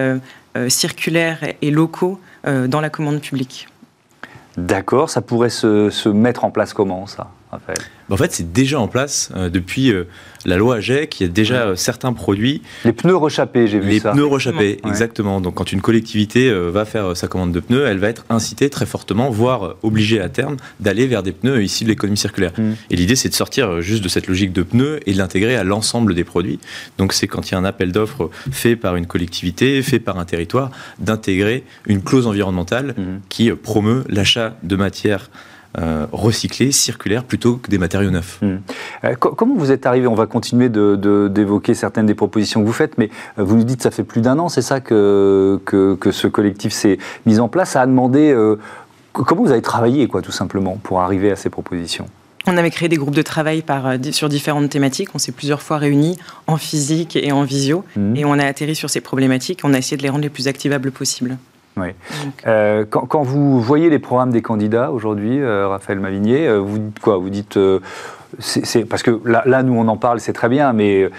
circulaires 0.68 1.40
et 1.60 1.70
locaux 1.70 2.20
dans 2.44 2.80
la 2.80 2.90
commande 2.90 3.20
publique. 3.20 3.69
D'accord, 4.56 5.10
ça 5.10 5.22
pourrait 5.22 5.50
se, 5.50 6.08
mettre 6.08 6.44
en 6.44 6.50
place 6.50 6.72
comment 6.72 7.06
ça, 7.06 7.28
Raphaël 7.50 7.78
En 8.08 8.16
fait, 8.16 8.32
c'est 8.32 8.52
déjà 8.52 8.78
en 8.78 8.86
place 8.86 9.30
euh, 9.34 9.48
depuis 9.50 9.92
euh, 9.92 10.04
la 10.44 10.56
loi 10.56 10.76
AGEC, 10.76 11.20
il 11.20 11.22
y 11.24 11.26
a 11.26 11.32
déjà 11.32 11.66
euh, 11.66 11.74
certains 11.74 12.12
produits. 12.12 12.62
Les 12.84 12.92
pneus 12.92 13.16
rechappés, 13.16 13.66
j'ai 13.66 13.80
vu 13.80 13.98
ça. 13.98 14.10
Les 14.10 14.14
pneus 14.14 14.26
rechappés, 14.26 14.78
exactement. 14.86 15.40
Donc, 15.40 15.54
quand 15.54 15.72
une 15.72 15.80
collectivité 15.80 16.52
va 16.52 16.84
faire 16.84 17.16
sa 17.16 17.26
commande 17.26 17.52
de 17.52 17.60
pneus, 17.60 17.84
elle 17.86 17.98
va 17.98 18.08
être 18.08 18.24
incitée 18.30 18.70
très 18.70 18.86
fortement, 18.86 19.30
voire 19.30 19.74
obligée 19.82 20.20
à 20.20 20.28
terme, 20.28 20.56
d'aller 20.78 21.06
vers 21.06 21.22
des 21.22 21.32
pneus 21.32 21.62
issus 21.62 21.84
de 21.84 21.88
l'économie 21.88 22.16
circulaire. 22.16 22.52
Mm. 22.56 22.72
Et 22.90 22.96
l'idée, 22.96 23.16
c'est 23.16 23.28
de 23.28 23.34
sortir 23.34 23.80
juste 23.80 24.04
de 24.04 24.08
cette 24.08 24.28
logique 24.28 24.52
de 24.52 24.62
pneus 24.62 25.00
et 25.06 25.12
de 25.12 25.18
l'intégrer 25.18 25.56
à 25.56 25.64
l'ensemble 25.64 26.14
des 26.14 26.24
produits. 26.24 26.60
Donc, 26.98 27.12
c'est 27.12 27.26
quand 27.26 27.48
il 27.48 27.52
y 27.52 27.54
a 27.56 27.58
un 27.58 27.64
appel 27.64 27.90
d'offres 27.90 28.30
fait 28.52 28.76
par 28.76 28.96
une 28.96 29.06
collectivité, 29.06 29.82
fait 29.82 29.98
par 29.98 30.18
un 30.18 30.24
territoire, 30.24 30.70
d'intégrer 31.00 31.64
une 31.86 32.02
clause 32.02 32.26
environnementale 32.26 32.94
mm. 32.96 33.20
qui 33.28 33.50
promeut 33.50 34.04
l'achat 34.08 34.56
de 34.62 34.76
matières 34.76 35.30
euh, 35.78 36.06
recyclés, 36.10 36.72
circulaires, 36.72 37.22
plutôt 37.22 37.56
que 37.56 37.70
des 37.70 37.78
matériaux 37.78 38.10
neufs. 38.10 38.40
Hmm. 38.42 38.56
Euh, 39.04 39.14
comment 39.14 39.54
vous 39.54 39.70
êtes 39.70 39.86
arrivé 39.86 40.08
On 40.08 40.16
va 40.16 40.26
continuer 40.26 40.68
d'évoquer 40.68 41.74
certaines 41.74 42.06
des 42.06 42.14
propositions 42.14 42.60
que 42.60 42.66
vous 42.66 42.72
faites, 42.72 42.98
mais 42.98 43.08
euh, 43.38 43.44
vous 43.44 43.56
nous 43.56 43.62
dites 43.62 43.76
que 43.76 43.84
ça 43.84 43.92
fait 43.92 44.02
plus 44.02 44.20
d'un 44.20 44.40
an, 44.40 44.48
c'est 44.48 44.62
ça 44.62 44.80
que, 44.80 45.60
que, 45.64 46.10
ce 46.10 46.26
collectif 46.26 46.72
s'est 46.72 46.98
mis 47.24 47.38
en 47.38 47.48
place. 47.48 47.70
Ça 47.70 47.82
a 47.82 47.86
demandé 47.86 48.36
comment 49.12 49.44
vous 49.44 49.52
avez 49.52 49.62
travaillé, 49.62 50.08
quoi, 50.08 50.22
tout 50.22 50.32
simplement, 50.32 50.76
pour 50.82 51.02
arriver 51.02 51.30
à 51.30 51.36
ces 51.36 51.50
propositions? 51.50 52.06
On 52.48 52.56
avait 52.56 52.70
créé 52.70 52.88
des 52.88 52.96
groupes 52.96 53.14
de 53.14 53.22
travail 53.22 53.62
par, 53.62 53.92
sur 54.10 54.28
différentes 54.28 54.70
thématiques. 54.70 55.10
On 55.14 55.18
s'est 55.18 55.30
plusieurs 55.30 55.62
fois 55.62 55.78
réunis 55.78 56.18
en 56.48 56.56
physique 56.56 57.14
et 57.14 57.30
en 57.30 57.44
visio. 57.44 57.84
Hmm. 57.94 58.16
Et 58.16 58.24
on 58.24 58.32
a 58.32 58.44
atterri 58.44 58.74
sur 58.74 58.90
ces 58.90 59.00
problématiques. 59.00 59.60
On 59.62 59.72
a 59.72 59.78
essayé 59.78 59.96
de 59.96 60.02
les 60.02 60.08
rendre 60.08 60.22
les 60.22 60.30
plus 60.30 60.48
activables 60.48 60.90
possibles. 60.90 61.36
Oui. 61.80 61.88
Euh, 62.46 62.84
quand, 62.88 63.22
vous 63.22 63.60
voyez 63.60 63.90
les 63.90 63.98
programmes 63.98 64.30
des 64.30 64.42
candidats 64.42 64.90
aujourd'hui, 64.90 65.40
euh, 65.40 65.68
Raphaël 65.68 66.00
Mavigné, 66.00 66.46
euh, 66.46 66.58
vous 66.58 66.78
dites 66.78 67.00
quoi? 67.00 67.16
Vous 67.16 67.30
dites. 67.30 67.58
parce 68.88 69.02
que 69.02 69.20
là, 69.24 69.42
là, 69.46 69.62
nous, 69.62 69.74
on 69.74 69.88
en 69.88 69.96
parle, 69.96 70.20
c'est 70.20 70.32
très 70.32 70.48
bien, 70.48 70.72
mais 70.72 71.10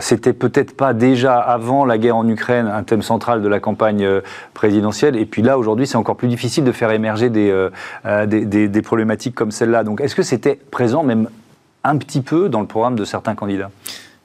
c'était 0.00 0.32
peut-être 0.32 0.76
pas 0.76 0.92
déjà 0.92 1.38
avant 1.38 1.84
la 1.84 1.98
guerre 1.98 2.16
en 2.16 2.28
Ukraine 2.28 2.66
un 2.66 2.82
thème 2.82 3.02
central 3.02 3.42
de 3.42 3.48
la 3.48 3.60
campagne 3.60 4.06
présidentielle. 4.54 5.16
Et 5.16 5.26
puis 5.26 5.42
là, 5.42 5.58
aujourd'hui, 5.58 5.86
c'est 5.86 5.96
encore 5.96 6.16
plus 6.16 6.28
difficile 6.28 6.64
de 6.64 6.72
faire 6.72 6.90
émerger 6.90 7.30
des, 7.30 7.68
des, 8.26 8.68
des 8.68 8.82
problématiques 8.82 9.34
comme 9.34 9.50
celle-là. 9.50 9.84
Donc, 9.84 10.00
est-ce 10.00 10.14
que 10.14 10.22
c'était 10.22 10.58
présent 10.70 11.02
même 11.02 11.28
un 11.84 11.96
petit 11.96 12.20
peu 12.20 12.48
dans 12.48 12.60
le 12.60 12.66
programme 12.66 12.96
de 12.96 13.04
certains 13.04 13.34
candidats? 13.34 13.70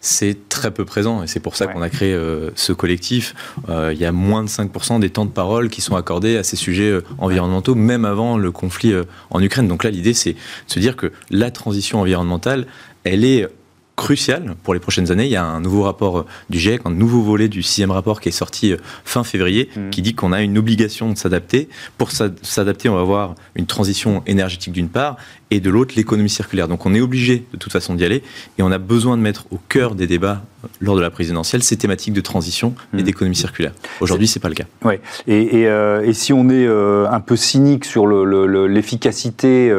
C'est 0.04 0.50
très 0.50 0.70
peu 0.72 0.84
présent 0.84 1.24
et 1.24 1.28
c'est 1.28 1.39
pour 1.39 1.56
ça 1.56 1.66
qu'on 1.66 1.82
a 1.82 1.89
créé 1.89 2.13
euh, 2.13 2.52
ce 2.56 2.74
collectif. 2.74 3.34
Euh, 3.70 3.94
il 3.94 4.00
y 4.00 4.06
a 4.06 4.12
moins 4.12 4.44
de 4.44 4.50
5% 4.50 5.00
des 5.00 5.10
temps 5.10 5.24
de 5.24 5.32
parole 5.32 5.70
qui 5.70 5.80
sont 5.80 5.96
accordés 5.96 6.36
à 6.36 6.44
ces 6.44 6.58
sujets 6.58 6.92
euh, 6.92 7.04
environnementaux, 7.20 7.74
même 7.74 8.04
avant 8.04 8.38
le 8.38 8.52
conflit 8.52 8.94
en 9.30 9.42
Ukraine. 9.42 9.70
Donc 9.70 9.86
là, 9.86 9.89
l'idée, 9.89 10.13
c'est 10.13 10.34
de 10.34 10.38
se 10.68 10.80
dire 10.80 10.98
que 10.98 11.13
la 11.32 11.52
transition 11.52 12.02
environnementale, 12.02 12.68
elle 13.06 13.24
est 13.24 13.48
crucial 13.95 14.56
pour 14.63 14.73
les 14.73 14.79
prochaines 14.79 15.12
années. 15.12 15.25
Il 15.25 15.32
y 15.32 15.36
a 15.36 15.45
un 15.45 15.62
nouveau 15.62 15.84
rapport 15.84 16.19
euh, 16.19 16.25
du 16.49 16.60
GIEC, 16.60 16.82
un 16.86 16.91
nouveau 16.91 17.21
volet 17.21 17.47
du 17.47 17.62
sixième 17.62 17.91
rapport 17.91 18.21
qui 18.21 18.29
est 18.29 18.34
sorti 18.34 18.71
euh, 18.71 18.77
fin 19.06 19.23
février, 19.23 19.69
mmh. 19.75 19.89
qui 19.91 20.01
dit 20.01 20.15
qu'on 20.15 20.32
a 20.32 20.41
une 20.41 20.58
obligation 20.58 21.12
de 21.12 21.17
s'adapter. 21.17 21.69
Pour 21.97 22.12
s'adapter, 22.12 22.89
on 22.89 22.95
va 22.95 23.01
avoir 23.01 23.36
une 23.56 23.65
transition 23.65 24.23
énergétique 24.25 24.73
d'une 24.73 24.89
part, 24.89 25.17
et 25.51 25.60
de 25.60 25.69
l'autre, 25.69 25.93
l'économie 25.95 26.29
circulaire. 26.29 26.67
Donc 26.67 26.86
on 26.86 26.93
est 26.93 27.01
obligé 27.01 27.45
de 27.53 27.58
toute 27.58 27.71
façon 27.71 27.95
d'y 27.95 28.03
aller, 28.03 28.23
et 28.58 28.63
on 28.63 28.71
a 28.71 28.77
besoin 28.79 29.17
de 29.17 29.21
mettre 29.21 29.45
au 29.51 29.60
cœur 29.69 29.95
des 29.95 30.08
débats 30.08 30.43
lors 30.82 30.95
de 30.95 31.02
la 31.02 31.10
présidentielle 31.10 31.63
ces 31.63 31.78
thématiques 31.78 32.13
de 32.13 32.21
transition 32.21 32.73
et 32.93 32.97
mmh. 32.97 33.02
d'économie 33.04 33.36
circulaire. 33.36 33.71
Aujourd'hui, 34.02 34.28
c'est 34.28 34.39
pas 34.39 34.49
le 34.49 34.56
cas. 34.56 34.65
Ouais. 34.84 35.02
Et, 35.28 35.63
et, 35.63 36.13
si 36.13 36.34
on 36.34 36.49
est 36.49 36.67
un 36.67 37.19
peu 37.19 37.36
cynique 37.36 37.86
sur 37.86 38.08
l'efficacité 38.08 39.73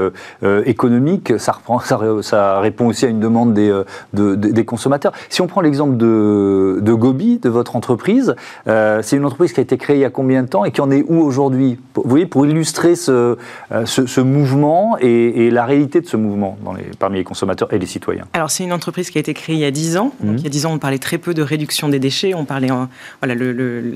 économique, 0.64 1.38
ça, 1.38 1.52
reprend, 1.52 1.80
ça, 1.80 2.00
ça, 2.22 2.60
répond 2.60 2.86
aussi 2.86 3.04
à 3.04 3.08
une 3.08 3.20
demande 3.20 3.54
des 3.54 3.72
des 4.12 4.64
consommateurs. 4.64 5.12
Si 5.28 5.40
on 5.40 5.46
prend 5.46 5.60
l'exemple 5.60 5.96
de, 5.96 6.78
de, 6.80 6.92
Gobi, 6.92 7.38
de 7.38 7.48
votre 7.48 7.76
entreprise, 7.76 8.34
euh, 8.68 9.00
c'est 9.02 9.16
une 9.16 9.24
entreprise 9.24 9.52
qui 9.52 9.60
a 9.60 9.62
été 9.62 9.76
créée 9.76 9.96
il 9.96 10.00
y 10.00 10.04
a 10.04 10.10
combien 10.10 10.42
de 10.42 10.48
temps 10.48 10.64
et 10.64 10.70
qui 10.70 10.80
en 10.80 10.90
est 10.90 11.04
où 11.06 11.20
aujourd'hui? 11.20 11.78
Vous 11.94 12.02
voyez, 12.06 12.26
pour 12.26 12.46
illustrer 12.46 12.96
ce, 12.96 13.36
euh, 13.72 13.86
ce, 13.86 14.20
mouvement 14.20 14.96
et, 15.00 15.50
la 15.50 15.64
réalité 15.64 16.00
de 16.00 16.06
ce 16.06 16.16
mouvement 16.16 16.56
dans 16.64 16.72
les, 16.72 16.84
parmi 16.98 17.18
les 17.18 17.24
consommateurs 17.24 17.72
et 17.72 17.78
les 17.78 17.86
citoyens. 17.86 18.24
Alors, 18.32 18.50
c'est 18.50 18.64
une 18.64 18.72
entreprise 18.72 19.10
qui 19.10 19.18
a 19.18 19.20
été 19.20 19.34
créée 19.34 19.56
il 19.56 19.60
y 19.60 19.64
a 19.64 19.70
10 19.70 19.96
ans. 19.96 20.12
Donc, 20.20 20.32
mhm. 20.32 20.38
il 20.38 20.44
y 20.44 20.46
a 20.46 20.50
10 20.50 20.66
ans, 20.66 20.73
on 20.74 20.78
parlait 20.78 20.98
très 20.98 21.18
peu 21.18 21.34
de 21.34 21.42
réduction 21.42 21.88
des 21.88 21.98
déchets. 21.98 22.34
On 22.34 22.44
parlait, 22.44 22.68
voilà, 23.20 23.34
le, 23.34 23.92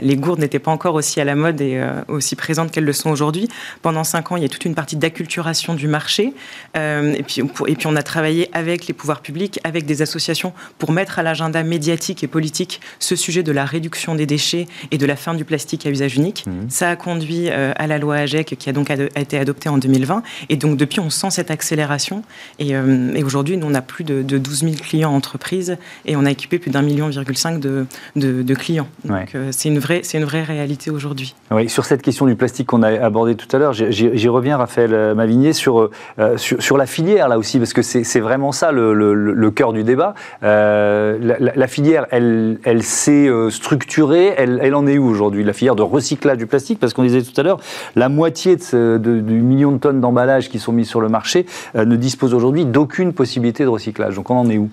les 0.00 0.16
gourdes 0.16 0.40
n'étaient 0.40 0.58
pas 0.58 0.70
encore 0.70 0.94
aussi 0.94 1.20
à 1.20 1.24
la 1.24 1.34
mode 1.34 1.60
et 1.60 1.76
euh, 1.76 2.02
aussi 2.08 2.36
présentes 2.36 2.70
qu'elles 2.70 2.84
le 2.84 2.92
sont 2.92 3.10
aujourd'hui. 3.10 3.48
Pendant 3.82 4.04
5 4.04 4.32
ans, 4.32 4.36
il 4.36 4.42
y 4.42 4.46
a 4.46 4.48
toute 4.48 4.64
une 4.64 4.74
partie 4.74 4.96
d'acculturation 4.96 5.74
du 5.74 5.88
marché. 5.88 6.32
et, 6.74 7.22
puis, 7.26 7.42
et 7.66 7.74
puis, 7.74 7.86
on 7.86 7.96
a 7.96 8.02
travaillé 8.02 8.48
avec 8.52 8.86
les 8.86 8.94
pouvoirs 8.94 9.20
publics 9.20 9.60
avec 9.64 9.86
des 9.86 10.02
associations 10.02 10.52
pour 10.78 10.92
mettre 10.92 11.18
à 11.18 11.22
l'agenda 11.22 11.62
médiatique 11.62 12.24
et 12.24 12.28
politique 12.28 12.80
ce 12.98 13.16
sujet 13.16 13.42
de 13.42 13.52
la 13.52 13.64
réduction 13.64 14.14
des 14.14 14.26
déchets 14.26 14.66
et 14.90 14.98
de 14.98 15.06
la 15.06 15.16
fin 15.16 15.34
du 15.34 15.44
plastique 15.44 15.86
à 15.86 15.90
usage 15.90 16.16
unique. 16.16 16.44
Mmh. 16.46 16.68
Ça 16.68 16.90
a 16.90 16.96
conduit 16.96 17.48
euh, 17.50 17.72
à 17.76 17.86
la 17.86 17.98
loi 17.98 18.16
AGEC 18.16 18.56
qui 18.58 18.68
a 18.68 18.72
donc 18.72 18.90
été 18.90 19.38
adoptée 19.38 19.68
en 19.68 19.78
2020. 19.78 20.22
Et 20.48 20.56
donc 20.56 20.76
depuis, 20.76 21.00
on 21.00 21.10
sent 21.10 21.30
cette 21.30 21.50
accélération. 21.50 22.22
Et, 22.58 22.76
aujourd'hui, 23.22 23.56
nous, 23.56 23.66
on 23.66 23.74
a 23.74 23.82
plus 23.82 24.04
de, 24.04 24.22
12 24.22 24.60
000 24.60 24.72
clients 24.74 25.12
entreprises 25.12 25.76
et 26.04 26.11
on 26.16 26.24
a 26.24 26.30
équipé 26.30 26.58
plus 26.58 26.70
d'un 26.70 26.82
million, 26.82 27.10
cinq 27.34 27.60
de, 27.60 27.86
de, 28.16 28.54
clients. 28.54 28.88
Donc, 29.04 29.36
c'est 29.50 29.68
une, 29.68 29.78
vraie, 29.78 30.02
une 30.14 30.24
vraie 30.24 30.42
réalité 30.42 30.90
aujourd'hui. 30.90 31.34
Oui, 31.50 31.68
sur 31.68 31.84
cette 31.84 32.02
question 32.02 32.26
du 32.26 32.36
plastique 32.36 32.66
qu'on 32.66 32.82
a 32.82 32.90
abordé 32.90 33.34
tout 33.34 33.54
à 33.54 33.58
l'heure, 33.58 33.72
j'y 33.72 34.28
reviens, 34.28 34.56
Raphaël 34.56 35.14
Mavigné, 35.14 35.52
sur, 35.52 35.90
sur, 36.36 36.76
la 36.76 36.86
filière, 36.86 37.28
là 37.28 37.38
aussi, 37.38 37.58
parce 37.58 37.72
que 37.72 37.82
c'est 37.82 38.20
vraiment 38.20 38.52
ça 38.52 38.72
le, 38.72 38.92
le, 38.94 39.50
cœur 39.50 39.72
du 39.72 39.84
débat. 39.84 40.14
La, 40.42 41.18
la, 41.18 41.66
filière, 41.66 42.06
elle, 42.10 42.58
elle 42.64 42.82
s'est 42.82 43.28
structurée, 43.50 44.34
elle, 44.36 44.60
elle 44.62 44.74
en 44.74 44.86
est 44.86 44.98
où 44.98 45.06
aujourd'hui, 45.06 45.44
la 45.44 45.52
filière 45.52 45.76
de 45.76 45.82
recyclage 45.82 46.38
du 46.38 46.46
plastique? 46.46 46.78
Parce 46.78 46.94
qu'on 46.94 47.02
disait 47.02 47.22
tout 47.22 47.38
à 47.40 47.44
l'heure, 47.44 47.60
la 47.96 48.08
moitié 48.08 48.56
de, 48.56 48.98
du 48.98 49.42
million 49.42 49.72
de 49.72 49.78
tonnes 49.78 50.00
d'emballages 50.00 50.48
qui 50.48 50.58
sont 50.58 50.72
mis 50.72 50.84
sur 50.84 51.00
le 51.00 51.08
marché 51.08 51.46
euh, 51.76 51.84
ne 51.84 51.96
dispose 51.96 52.34
aujourd'hui 52.34 52.64
d'aucune 52.64 53.12
possibilité 53.12 53.64
de 53.64 53.68
recyclage. 53.68 54.14
Donc 54.14 54.30
on 54.30 54.36
en 54.36 54.48
est 54.50 54.58
où? 54.58 54.70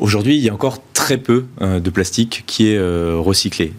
Aujourd'hui, 0.00 0.36
il 0.36 0.42
y 0.42 0.48
a 0.48 0.54
encore 0.54 0.78
très 0.92 1.18
peu 1.18 1.44
euh, 1.60 1.80
de 1.80 1.90
plastique 1.90 2.44
qui 2.46 2.70
est 2.70 2.78
euh, 2.78 3.16
recyclé. 3.18 3.72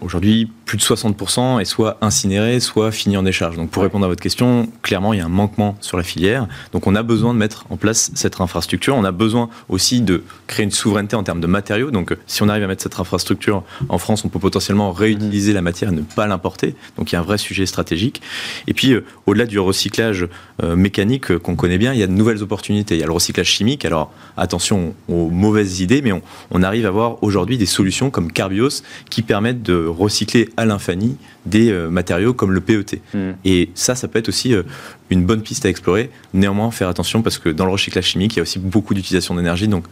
Aujourd'hui, 0.00 0.50
plus 0.70 0.78
de 0.78 0.84
60% 0.84 1.60
est 1.60 1.64
soit 1.64 1.98
incinéré, 2.00 2.60
soit 2.60 2.92
fini 2.92 3.16
en 3.16 3.24
décharge. 3.24 3.56
Donc 3.56 3.70
pour 3.70 3.82
répondre 3.82 4.04
à 4.04 4.08
votre 4.08 4.22
question, 4.22 4.68
clairement, 4.82 5.12
il 5.12 5.18
y 5.18 5.20
a 5.20 5.24
un 5.24 5.28
manquement 5.28 5.76
sur 5.80 5.96
la 5.96 6.04
filière. 6.04 6.46
Donc 6.70 6.86
on 6.86 6.94
a 6.94 7.02
besoin 7.02 7.34
de 7.34 7.40
mettre 7.40 7.66
en 7.70 7.76
place 7.76 8.12
cette 8.14 8.40
infrastructure. 8.40 8.94
On 8.94 9.02
a 9.02 9.10
besoin 9.10 9.50
aussi 9.68 10.00
de 10.00 10.22
créer 10.46 10.62
une 10.62 10.70
souveraineté 10.70 11.16
en 11.16 11.24
termes 11.24 11.40
de 11.40 11.48
matériaux. 11.48 11.90
Donc 11.90 12.16
si 12.28 12.44
on 12.44 12.48
arrive 12.48 12.62
à 12.62 12.66
mettre 12.68 12.84
cette 12.84 13.00
infrastructure 13.00 13.64
en 13.88 13.98
France, 13.98 14.24
on 14.24 14.28
peut 14.28 14.38
potentiellement 14.38 14.92
réutiliser 14.92 15.52
la 15.52 15.60
matière 15.60 15.90
et 15.90 15.92
ne 15.92 16.02
pas 16.02 16.28
l'importer. 16.28 16.76
Donc 16.96 17.10
il 17.10 17.16
y 17.16 17.18
a 17.18 17.20
un 17.20 17.24
vrai 17.24 17.36
sujet 17.36 17.66
stratégique. 17.66 18.22
Et 18.68 18.72
puis 18.72 18.92
euh, 18.92 19.04
au-delà 19.26 19.46
du 19.46 19.58
recyclage 19.58 20.28
euh, 20.62 20.76
mécanique 20.76 21.32
euh, 21.32 21.40
qu'on 21.40 21.56
connaît 21.56 21.78
bien, 21.78 21.94
il 21.94 21.98
y 21.98 22.04
a 22.04 22.06
de 22.06 22.12
nouvelles 22.12 22.44
opportunités. 22.44 22.94
Il 22.94 23.00
y 23.00 23.02
a 23.02 23.06
le 23.06 23.12
recyclage 23.12 23.48
chimique. 23.48 23.84
Alors 23.84 24.12
attention 24.36 24.94
aux 25.08 25.30
mauvaises 25.30 25.80
idées, 25.80 26.00
mais 26.00 26.12
on, 26.12 26.22
on 26.52 26.62
arrive 26.62 26.84
à 26.84 26.90
avoir 26.90 27.20
aujourd'hui 27.24 27.58
des 27.58 27.66
solutions 27.66 28.10
comme 28.10 28.30
Carbios 28.30 28.84
qui 29.10 29.22
permettent 29.22 29.64
de 29.64 29.84
recycler 29.84 30.48
à 30.60 30.66
l'infini 30.66 31.16
des 31.46 31.70
euh, 31.70 31.88
matériaux 31.88 32.34
comme 32.34 32.52
le 32.52 32.60
PET. 32.60 33.00
Hmm. 33.14 33.32
Et 33.44 33.70
ça, 33.74 33.94
ça 33.94 34.08
peut 34.08 34.18
être 34.18 34.28
aussi 34.28 34.54
euh, 34.54 34.62
une 35.08 35.24
bonne 35.24 35.42
piste 35.42 35.64
à 35.64 35.70
explorer. 35.70 36.10
Néanmoins, 36.34 36.70
faire 36.70 36.88
attention 36.88 37.22
parce 37.22 37.38
que 37.38 37.48
dans 37.48 37.64
le 37.64 37.72
recyclage 37.72 38.04
chimique, 38.04 38.34
il 38.34 38.36
y 38.36 38.40
a 38.40 38.42
aussi 38.42 38.58
beaucoup 38.58 38.92
d'utilisation 38.92 39.34
d'énergie. 39.34 39.68
Donc, 39.68 39.84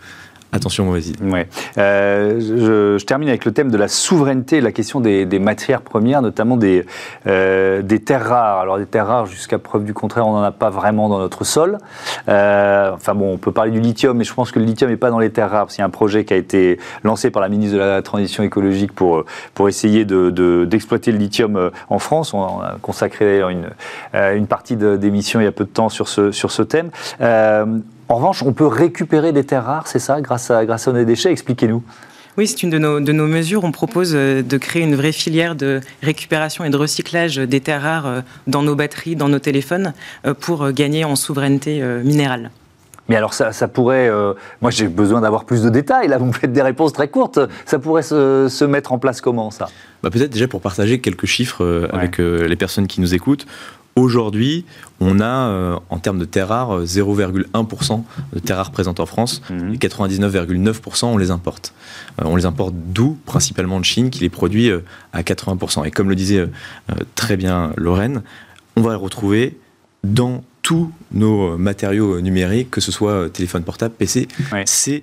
Attention, 0.51 0.87
mauvaise 0.87 1.09
idée. 1.09 1.23
Ouais. 1.25 1.47
Euh, 1.77 2.97
je, 2.99 3.05
termine 3.05 3.29
avec 3.29 3.45
le 3.45 3.53
thème 3.53 3.71
de 3.71 3.77
la 3.77 3.87
souveraineté, 3.87 4.63
la 4.63 4.73
question 4.73 5.01
des, 5.01 5.27
matières 5.39 5.83
premières, 5.83 6.23
notamment 6.23 6.57
des, 6.57 6.87
euh, 7.27 7.83
des 7.83 8.01
terres 8.01 8.27
rares. 8.27 8.61
Alors, 8.61 8.79
des 8.79 8.87
terres 8.87 9.09
rares, 9.09 9.27
jusqu'à 9.27 9.59
preuve 9.59 9.85
du 9.85 9.93
contraire, 9.93 10.27
on 10.27 10.33
n'en 10.33 10.43
a 10.43 10.51
pas 10.51 10.71
vraiment 10.71 11.11
dans 11.11 11.19
notre 11.19 11.45
sol. 11.45 11.77
Euh, 12.31 12.93
enfin 12.95 13.15
bon, 13.15 13.35
on 13.35 13.37
peut 13.37 13.53
parler 13.53 13.73
du 13.73 13.81
lithium, 13.81 14.17
mais 14.17 14.25
je 14.25 14.33
pense 14.33 14.51
que 14.51 14.59
le 14.59 14.65
lithium 14.65 14.91
n'est 14.91 14.97
pas 14.97 15.11
dans 15.11 15.19
les 15.19 15.31
terres 15.31 15.51
rares, 15.51 15.69
a 15.79 15.83
un 15.83 15.91
projet 15.91 16.25
qui 16.25 16.33
a 16.33 16.37
été 16.37 16.79
lancé 17.05 17.31
par 17.31 17.43
la 17.43 17.51
ministre 17.51 17.75
de 17.75 17.81
la 17.81 18.01
Transition 18.01 18.43
écologique 18.43 18.93
pour, 18.93 19.25
pour 19.53 19.69
essayer 19.69 20.07
d'exploiter 20.07 21.13
de, 21.13 21.17
le 21.17 21.23
lithium 21.23 21.71
en 21.91 21.99
France. 21.99 22.33
On 22.33 22.61
a 22.61 22.79
consacré 22.81 23.41
une, 23.41 23.69
une 24.15 24.47
partie 24.47 24.77
d'émission 24.77 25.41
il 25.41 25.45
y 25.45 25.47
a 25.47 25.53
peu 25.53 25.65
de 25.65 25.71
temps 25.71 25.91
sur 25.91 26.09
ce, 26.09 26.33
sur 26.33 26.51
ce 26.51 26.63
thème. 26.63 26.91
En 28.09 28.17
revanche, 28.17 28.43
on 28.43 28.53
peut 28.53 28.67
récupérer 28.67 29.33
des 29.33 29.45
terres 29.45 29.65
rares, 29.65 29.87
c'est 29.87 29.99
ça, 29.99 30.21
grâce 30.21 30.51
à, 30.51 30.65
grâce 30.65 30.89
à 30.89 30.93
nos 30.93 31.05
déchets 31.05 31.31
Expliquez-nous. 31.31 31.83
Oui, 32.39 32.47
c'est 32.47 32.63
une 32.63 32.71
de 32.71 32.79
nos, 32.79 33.01
de 33.01 33.13
nos, 33.13 33.27
mesures. 33.27 33.65
On 33.65 33.73
propose 33.73 34.13
euh, 34.15 34.43
de 34.43 34.57
créer 34.59 34.83
une 34.83 34.95
vraie 34.95 35.13
filière 35.13 35.57
de 35.57 35.81
récupération 36.03 36.65
et 36.65 36.71
de 36.71 36.77
recyclage 36.77 37.37
des 37.37 37.61
terres 37.61 37.83
rares 37.83 38.07
euh, 38.07 38.21
dans 38.47 38.63
nos 38.63 38.77
batteries, 38.77 39.17
dans 39.17 39.29
nos 39.29 39.41
téléphones, 39.41 39.93
euh, 40.25 40.35
pour 40.35 40.71
gagner 40.71 41.05
en 41.05 41.17
souveraineté 41.17 41.83
minérale. 42.05 42.51
Mais 43.09 43.17
alors 43.17 43.35
ça, 43.35 43.53
pourrait, 43.69 44.11
moi 44.61 44.71
j'ai 44.71 44.87
besoin 44.87 45.23
d'avoir 45.23 45.47
plus 45.47 45.63
de 45.63 45.71
détails, 45.71 46.09
là 46.09 46.19
vous 46.19 46.27
me 46.27 46.33
faites 46.33 46.53
des 46.53 46.61
réponses 46.61 46.93
très 46.93 47.09
courtes, 47.09 47.41
ça 47.65 47.79
pourrait 47.79 48.03
se, 48.03 48.65
mettre 48.67 48.93
en 48.93 48.99
place 48.99 49.23
comment 49.23 49.51
ça? 49.51 49.71
Bah, 50.03 50.11
Peut-être 50.11 50.31
déjà 50.31 50.47
pour 50.47 50.61
partager 50.61 51.01
quelques 51.01 51.25
chiffres 51.25 51.89
avec 51.91 52.19
les 52.19 52.57
personnes 52.57 52.87
qui 52.87 53.01
nous 53.01 53.15
écoutent. 53.15 53.47
Aujourd'hui, 53.97 54.65
on 55.01 55.19
a, 55.19 55.49
euh, 55.49 55.79
en 55.91 55.99
termes 55.99 56.19
de 56.19 56.25
terres 56.25 56.49
rares, 56.49 56.85
0,1% 56.85 58.05
de 58.33 58.39
terres 58.39 58.57
rares 58.59 58.71
présentes 58.71 59.01
en 59.01 59.07
France, 59.07 59.43
et 59.51 59.77
99,9% 59.77 61.07
on 61.07 61.19
les 61.19 61.31
importe. 61.31 61.75
Euh, 62.21 62.25
on 62.27 62.37
les 62.37 62.47
importe 62.47 62.75
d'où? 62.77 63.19
Principalement 63.27 63.81
de 63.81 63.85
Chine, 63.85 64.11
qui 64.11 64.21
les 64.21 64.29
produit 64.29 64.71
euh, 64.71 64.85
à 65.13 65.23
80%. 65.23 65.85
Et 65.85 65.91
comme 65.91 66.09
le 66.09 66.15
disait 66.15 66.49
très 67.15 67.37
bien 67.37 67.73
Lorraine, 67.77 68.23
on 68.77 68.83
va 68.83 68.91
les 68.91 68.97
retrouver 68.97 69.59
dans 70.05 70.45
tous 70.63 70.93
nos 71.13 71.59
matériaux 71.59 72.21
numériques, 72.21 72.71
que 72.71 72.81
ce 72.81 72.93
soit 72.93 73.29
téléphone 73.31 73.65
portable, 73.65 73.95
PC, 73.99 74.29
c'est 74.65 75.03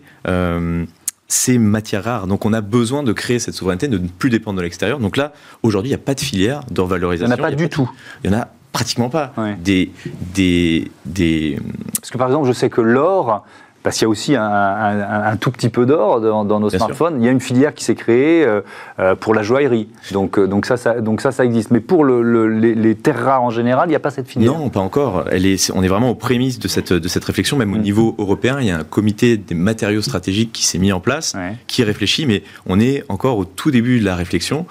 ces 1.27 1.57
matières 1.57 2.03
rares. 2.03 2.27
Donc 2.27 2.45
on 2.45 2.53
a 2.53 2.61
besoin 2.61 3.03
de 3.03 3.11
créer 3.11 3.39
cette 3.39 3.55
souveraineté, 3.55 3.87
de 3.87 3.97
ne 3.97 4.07
plus 4.07 4.29
dépendre 4.29 4.57
de 4.57 4.63
l'extérieur. 4.63 4.99
Donc 4.99 5.17
là, 5.17 5.33
aujourd'hui, 5.63 5.89
il 5.89 5.95
n'y 5.95 6.01
a 6.01 6.03
pas 6.03 6.13
de 6.13 6.19
filière 6.19 6.61
de 6.69 6.81
revalorisation. 6.81 7.25
Il 7.25 7.35
n'y 7.35 7.41
en 7.41 7.45
a 7.45 7.49
pas 7.49 7.55
du 7.55 7.69
tout. 7.69 7.89
Il 8.23 8.31
y 8.31 8.33
en 8.33 8.37
a 8.37 8.47
Pratiquement 8.75 9.09
pas. 9.09 9.31
Des, 9.63 9.91
des, 10.33 10.91
des... 11.05 11.57
Parce 12.01 12.11
que 12.11 12.17
par 12.17 12.27
exemple, 12.27 12.45
je 12.47 12.51
sais 12.51 12.69
que 12.69 12.81
l'or, 12.81 13.45
parce 13.85 13.97
qu'il 13.97 14.05
y 14.05 14.07
a 14.07 14.09
aussi 14.09 14.35
un, 14.35 15.37
tout 15.39 15.51
petit 15.51 15.69
peu 15.69 15.85
d'or 15.85 16.19
dans, 16.19 16.59
nos 16.59 16.71
smartphones. 16.71 17.21
Il 17.21 17.25
y 17.25 17.27
a 17.27 17.31
une 17.31 17.39
filière 17.39 17.71
qui 17.71 17.83
s'est 17.83 17.93
créée 17.93 18.43
euh, 18.43 18.61
euh, 18.97 19.13
pour 19.13 19.35
la 19.35 19.43
joaillerie. 19.43 19.89
Donc, 20.11 20.39
euh, 20.39 20.47
donc, 20.47 20.65
ça, 20.65 20.75
ça, 20.75 21.01
donc 21.01 21.21
ça, 21.21 21.31
ça 21.31 21.45
existe. 21.45 21.69
Mais 21.69 21.81
pour 21.81 22.03
le, 22.03 22.47
les, 22.49 22.95
terres 22.95 23.23
rares 23.23 23.43
en 23.43 23.51
général, 23.51 23.87
il 23.87 23.91
n'y 23.91 23.95
a 23.95 23.99
pas 23.99 24.09
cette 24.09 24.27
filière 24.27 24.51
Non, 24.51 24.69
pas 24.69 24.79
encore. 24.79 25.25
Elle 25.31 25.45
est, 25.45 25.71
on 25.75 25.83
est 25.83 25.87
vraiment 25.87 26.09
aux 26.09 26.15
prémices 26.15 26.57
de 26.57 26.67
cette, 26.67 26.93
de 26.93 27.07
cette 27.07 27.25
réflexion. 27.25 27.57
Même 27.57 27.73
au 27.73 27.77
mm. 27.77 27.81
niveau 27.81 28.15
européen, 28.17 28.57
il 28.59 28.65
y 28.65 28.71
a 28.71 28.79
un 28.79 28.83
comité 28.83 29.37
des 29.37 29.53
matériaux 29.53 30.01
stratégiques 30.01 30.51
qui 30.51 30.65
s'est 30.65 30.79
mis 30.79 30.91
en 30.91 30.99
place, 30.99 31.35
qui 31.67 31.83
réfléchit, 31.83 32.25
mais 32.25 32.41
on 32.65 32.79
est 32.79 33.03
encore 33.07 33.37
au 33.37 33.45
tout 33.45 33.69
début 33.69 33.99
de 33.99 34.05
la 34.05 34.15
réflexion. 34.15 34.65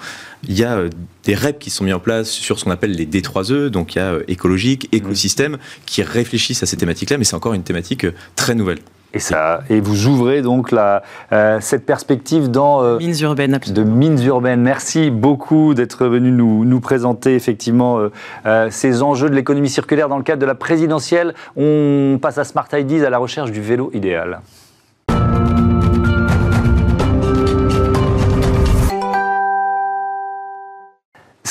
Il 0.47 0.57
y 0.57 0.63
a 0.63 0.83
des 1.23 1.35
REP 1.35 1.59
qui 1.59 1.69
sont 1.69 1.83
mis 1.83 1.93
en 1.93 1.99
place 1.99 2.29
sur 2.29 2.59
ce 2.59 2.65
qu'on 2.65 2.71
appelle 2.71 2.91
les 2.91 3.05
D3E, 3.05 3.67
donc 3.67 3.95
il 3.95 3.99
y 3.99 4.01
a 4.01 4.17
écologique, 4.27 4.89
mm. 4.91 4.95
écosystème, 4.95 5.57
qui 5.85 6.03
réfléchissent 6.03 6.63
à 6.63 6.65
ces 6.65 6.77
thématiques-là, 6.77 7.17
mais 7.17 7.23
c'est 7.23 7.35
encore 7.35 7.53
une 7.53 7.63
thématique 7.63 8.05
très 8.35 8.55
nouvelle. 8.55 8.79
Et, 9.15 9.19
ça, 9.19 9.61
et 9.69 9.79
vous 9.79 10.07
ouvrez 10.07 10.41
donc 10.41 10.71
la, 10.71 11.01
euh, 11.31 11.59
cette 11.61 11.85
perspective 11.85 12.51
dans... 12.51 12.83
Euh, 12.83 12.97
mines 12.97 13.15
urbaines, 13.21 13.53
absolument. 13.53 13.85
De 13.85 13.89
mines 13.89 14.21
urbaines. 14.25 14.61
Merci 14.61 15.09
beaucoup 15.09 15.73
d'être 15.73 16.05
venu 16.05 16.31
nous, 16.31 16.65
nous, 16.65 16.79
présenter 16.81 17.33
effectivement 17.33 18.09
euh, 18.45 18.67
ces 18.71 19.01
enjeux 19.01 19.29
de 19.29 19.35
l'économie 19.35 19.69
circulaire 19.69 20.09
dans 20.09 20.17
le 20.17 20.23
cadre 20.23 20.41
de 20.41 20.45
la 20.45 20.55
présidentielle. 20.55 21.33
On 21.55 22.19
passe 22.21 22.37
à 22.37 22.43
Smart 22.43 22.67
Ideas, 22.73 23.07
à 23.07 23.09
la 23.09 23.17
recherche 23.17 23.51
du 23.51 23.61
vélo 23.61 23.89
idéal. 23.93 24.41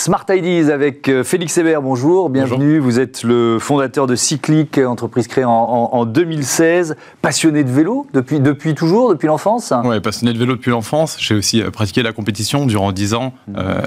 Smart 0.05 0.27
Ideas 0.29 0.71
avec 0.71 1.09
euh, 1.09 1.25
Félix 1.25 1.57
Hébert, 1.57 1.81
bonjour, 1.81 2.29
bienvenue. 2.29 2.79
Vous 2.79 3.01
êtes 3.01 3.23
le 3.23 3.59
fondateur 3.59 4.07
de 4.07 4.15
Cyclic, 4.15 4.77
entreprise 4.77 5.29
créée 5.29 5.47
en, 5.47 6.05
2016. 6.05 6.97
Passionné 7.23 7.65
de 7.65 7.71
vélo 7.71 8.07
depuis, 8.13 8.39
depuis 8.39 8.75
toujours, 8.75 9.09
depuis 9.09 9.29
l'enfance? 9.29 9.73
Oui, 9.83 9.99
passionné 10.01 10.35
de 10.35 10.39
vélo 10.39 10.57
depuis 10.57 10.73
l'enfance. 10.73 11.17
J'ai 11.19 11.35
aussi 11.35 11.63
euh, 11.63 11.71
pratiqué 11.71 12.03
la 12.03 12.13
compétition 12.13 12.67
durant 12.67 12.93
10 12.93 13.15
ans. 13.15 13.33
Mmh. 13.49 13.53
Euh, 13.57 13.81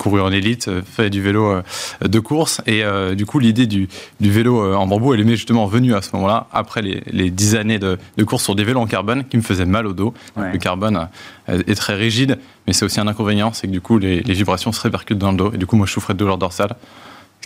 couru 0.00 0.20
en 0.20 0.32
élite, 0.32 0.68
euh, 0.68 0.82
fait 0.82 1.10
du 1.10 1.20
vélo 1.20 1.44
euh, 1.52 1.62
de 2.00 2.18
course. 2.18 2.62
Et 2.66 2.82
euh, 2.82 3.14
du 3.14 3.26
coup, 3.26 3.38
l'idée 3.38 3.66
du, 3.66 3.88
vélo 4.18 4.74
en 4.74 4.86
bambou, 4.86 5.12
elle 5.14 5.20
est 5.20 5.36
justement 5.36 5.66
venue 5.66 5.94
à 5.94 6.00
ce 6.02 6.10
moment-là, 6.14 6.46
après 6.52 6.82
les, 6.82 7.30
dix 7.30 7.54
années 7.54 7.78
de, 7.78 7.98
course 8.24 8.44
sur 8.44 8.54
des 8.54 8.64
vélos 8.64 8.80
en 8.80 8.86
carbone 8.86 9.24
qui 9.28 9.36
me 9.36 9.42
faisaient 9.42 9.66
mal 9.66 9.86
au 9.86 9.92
dos. 9.92 10.14
Le 10.36 10.58
carbone 10.58 11.08
est 11.48 11.74
très 11.74 11.94
rigide, 11.94 12.38
mais 12.66 12.72
c'est 12.72 12.84
aussi 12.84 13.00
un 13.00 13.06
inconvénient, 13.06 13.52
c'est 13.52 13.66
que 13.66 13.72
du 13.72 13.80
coup, 13.80 13.98
les, 13.98 14.20
les, 14.20 14.34
vibrations 14.34 14.72
se 14.72 14.80
répercutent 14.80 15.18
dans 15.18 15.32
le 15.32 15.36
dos. 15.36 15.52
Et 15.52 15.58
du 15.58 15.66
coup, 15.66 15.76
moi, 15.76 15.86
je 15.86 15.92
souffrais 15.92 16.14
de 16.14 16.18
douleur 16.18 16.38
dorsale 16.38 16.76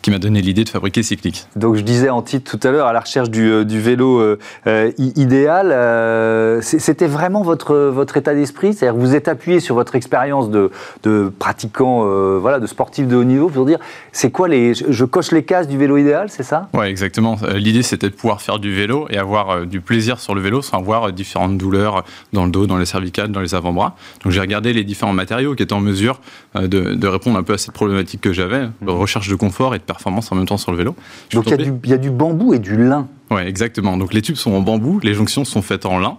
qui 0.05 0.11
m'a 0.11 0.19
donné 0.19 0.43
l'idée 0.43 0.65
de 0.65 0.69
fabriquer 0.69 1.03
Cyclic. 1.03 1.47
Donc 1.57 1.77
je 1.77 1.81
disais 1.81 2.11
en 2.11 2.21
titre 2.21 2.59
tout 2.59 2.69
à 2.69 2.71
l'heure, 2.71 2.87
à 2.89 2.93
la 2.93 3.01
recherche 3.01 3.31
du, 3.31 3.51
euh, 3.51 3.65
vélo 3.67 4.21
euh, 4.21 4.39
euh, 4.67 4.93
idéal, 4.99 6.63
c'était 6.63 7.07
vraiment 7.07 7.41
votre, 7.41 7.75
votre 7.75 8.19
état 8.19 8.35
d'esprit? 8.35 8.75
C'est-à-dire 8.75 9.01
vous 9.01 9.15
êtes 9.15 9.29
appuyé 9.29 9.61
sur 9.61 9.75
votre 9.75 9.95
expérience 9.95 10.51
de, 10.51 10.71
de 11.05 11.33
pratiquant, 11.39 12.05
voilà, 12.39 12.61
de 12.61 12.67
sportif 12.67 13.09
de 13.09 13.17
haut 13.17 13.25
niveau 13.25 13.49
pour 13.49 13.65
dire, 13.65 13.79
c'est 14.13 14.31
quoi 14.31 14.47
les... 14.47 14.75
Je 14.75 15.05
coche 15.07 15.33
les 15.33 15.43
cases 15.43 15.69
du 15.69 15.79
vélo 15.79 15.97
idéal, 15.97 16.29
c'est 16.29 16.43
ça? 16.43 16.69
Ouais, 16.75 16.91
exactement. 16.91 17.39
L'idée 17.55 17.83
c'était 17.83 18.11
de 18.11 18.15
pouvoir 18.15 18.43
faire 18.43 18.59
du 18.59 18.75
vélo 18.75 19.07
et 19.09 19.17
avoir 19.17 19.65
du 19.65 19.81
plaisir 19.81 20.21
sur 20.21 20.35
le 20.35 20.43
vélo 20.43 20.61
sans 20.61 20.81
avoir 20.81 21.15
différentes 21.15 21.57
douleurs 21.57 22.05
dans 22.35 22.45
le 22.45 22.51
dos, 22.51 22.67
dans 22.67 22.77
les 22.77 22.85
cervicales, 22.85 23.33
dans 23.33 23.41
les 23.41 23.55
avant-bras. 23.55 23.97
Donc 24.23 24.35
j'ai 24.35 24.41
regardé 24.41 24.75
les 24.75 24.85
différents 24.85 25.15
matériaux 25.15 25.55
qui 25.55 25.63
étaient 25.63 25.73
en 25.73 25.81
mesure 25.81 26.21
de, 26.55 26.67
de, 26.95 27.09
répondre 27.09 27.39
un 27.39 27.43
peu 27.43 27.55
à 27.55 27.59
cette 27.59 27.73
problématique 27.73 28.21
que 28.21 28.35
j'avais, 28.35 28.69
de 28.83 28.91
recherche 28.91 29.29
de 29.29 29.35
confort 29.35 29.75
et 29.75 29.79
de 29.79 29.94
performance 29.95 30.31
en 30.33 30.37
même 30.37 30.47
temps 30.47 30.57
sur 30.57 30.73
le 30.73 30.79
vélo. 30.79 30.95
Donc 31.33 31.47
il 31.47 31.81
y, 31.87 31.93
a 31.93 31.97
du 31.97 32.11
bambou 32.11 32.55
et 32.55 32.59
du 32.59 32.77
lin. 32.77 33.09
Oui, 33.31 33.43
exactement. 33.43 33.97
Donc 33.97 34.13
les 34.13 34.23
tubes 34.23 34.37
sont 34.37 34.53
en 34.53 34.61
bambou, 34.61 35.01
les 35.03 35.15
jonctions 35.15 35.45
sont 35.45 35.63
faites 35.63 35.87
en 35.87 35.99
lin. 35.99 36.19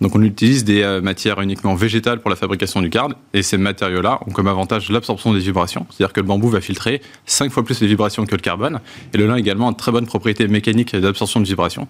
Donc 0.00 0.14
on 0.14 0.22
utilise 0.22 0.64
des 0.64 0.82
euh, 0.82 1.00
matières 1.00 1.40
uniquement 1.40 1.74
végétales 1.74 2.20
pour 2.20 2.30
la 2.30 2.36
fabrication 2.36 2.82
du 2.82 2.90
card, 2.90 3.10
et 3.32 3.42
ces 3.42 3.56
matériaux-là 3.56 4.20
ont 4.26 4.30
comme 4.30 4.48
avantage 4.48 4.90
l'absorption 4.90 5.32
des 5.32 5.40
vibrations, 5.40 5.86
c'est-à-dire 5.90 6.12
que 6.12 6.20
le 6.20 6.26
bambou 6.26 6.48
va 6.48 6.60
filtrer 6.60 7.00
5 7.24 7.50
fois 7.50 7.64
plus 7.64 7.80
les 7.80 7.86
vibrations 7.86 8.26
que 8.26 8.34
le 8.34 8.40
carbone, 8.40 8.80
et 9.14 9.18
le 9.18 9.26
lin 9.26 9.36
également 9.36 9.68
a 9.68 9.72
de 9.72 9.76
très 9.76 9.92
bonnes 9.92 10.06
propriétés 10.06 10.48
mécaniques 10.48 10.94
d'absorption 10.94 11.40
de 11.40 11.46
vibrations, 11.46 11.88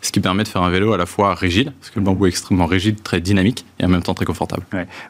ce 0.00 0.10
qui 0.10 0.20
permet 0.20 0.42
de 0.42 0.48
faire 0.48 0.62
un 0.62 0.70
vélo 0.70 0.92
à 0.92 0.98
la 0.98 1.06
fois 1.06 1.34
rigide, 1.34 1.72
parce 1.80 1.90
que 1.90 2.00
le 2.00 2.04
bambou 2.04 2.26
est 2.26 2.30
extrêmement 2.30 2.66
rigide, 2.66 3.02
très 3.02 3.20
dynamique, 3.20 3.64
et 3.78 3.84
en 3.84 3.88
même 3.88 4.02
temps 4.02 4.14
très 4.14 4.24
confortable. 4.24 4.64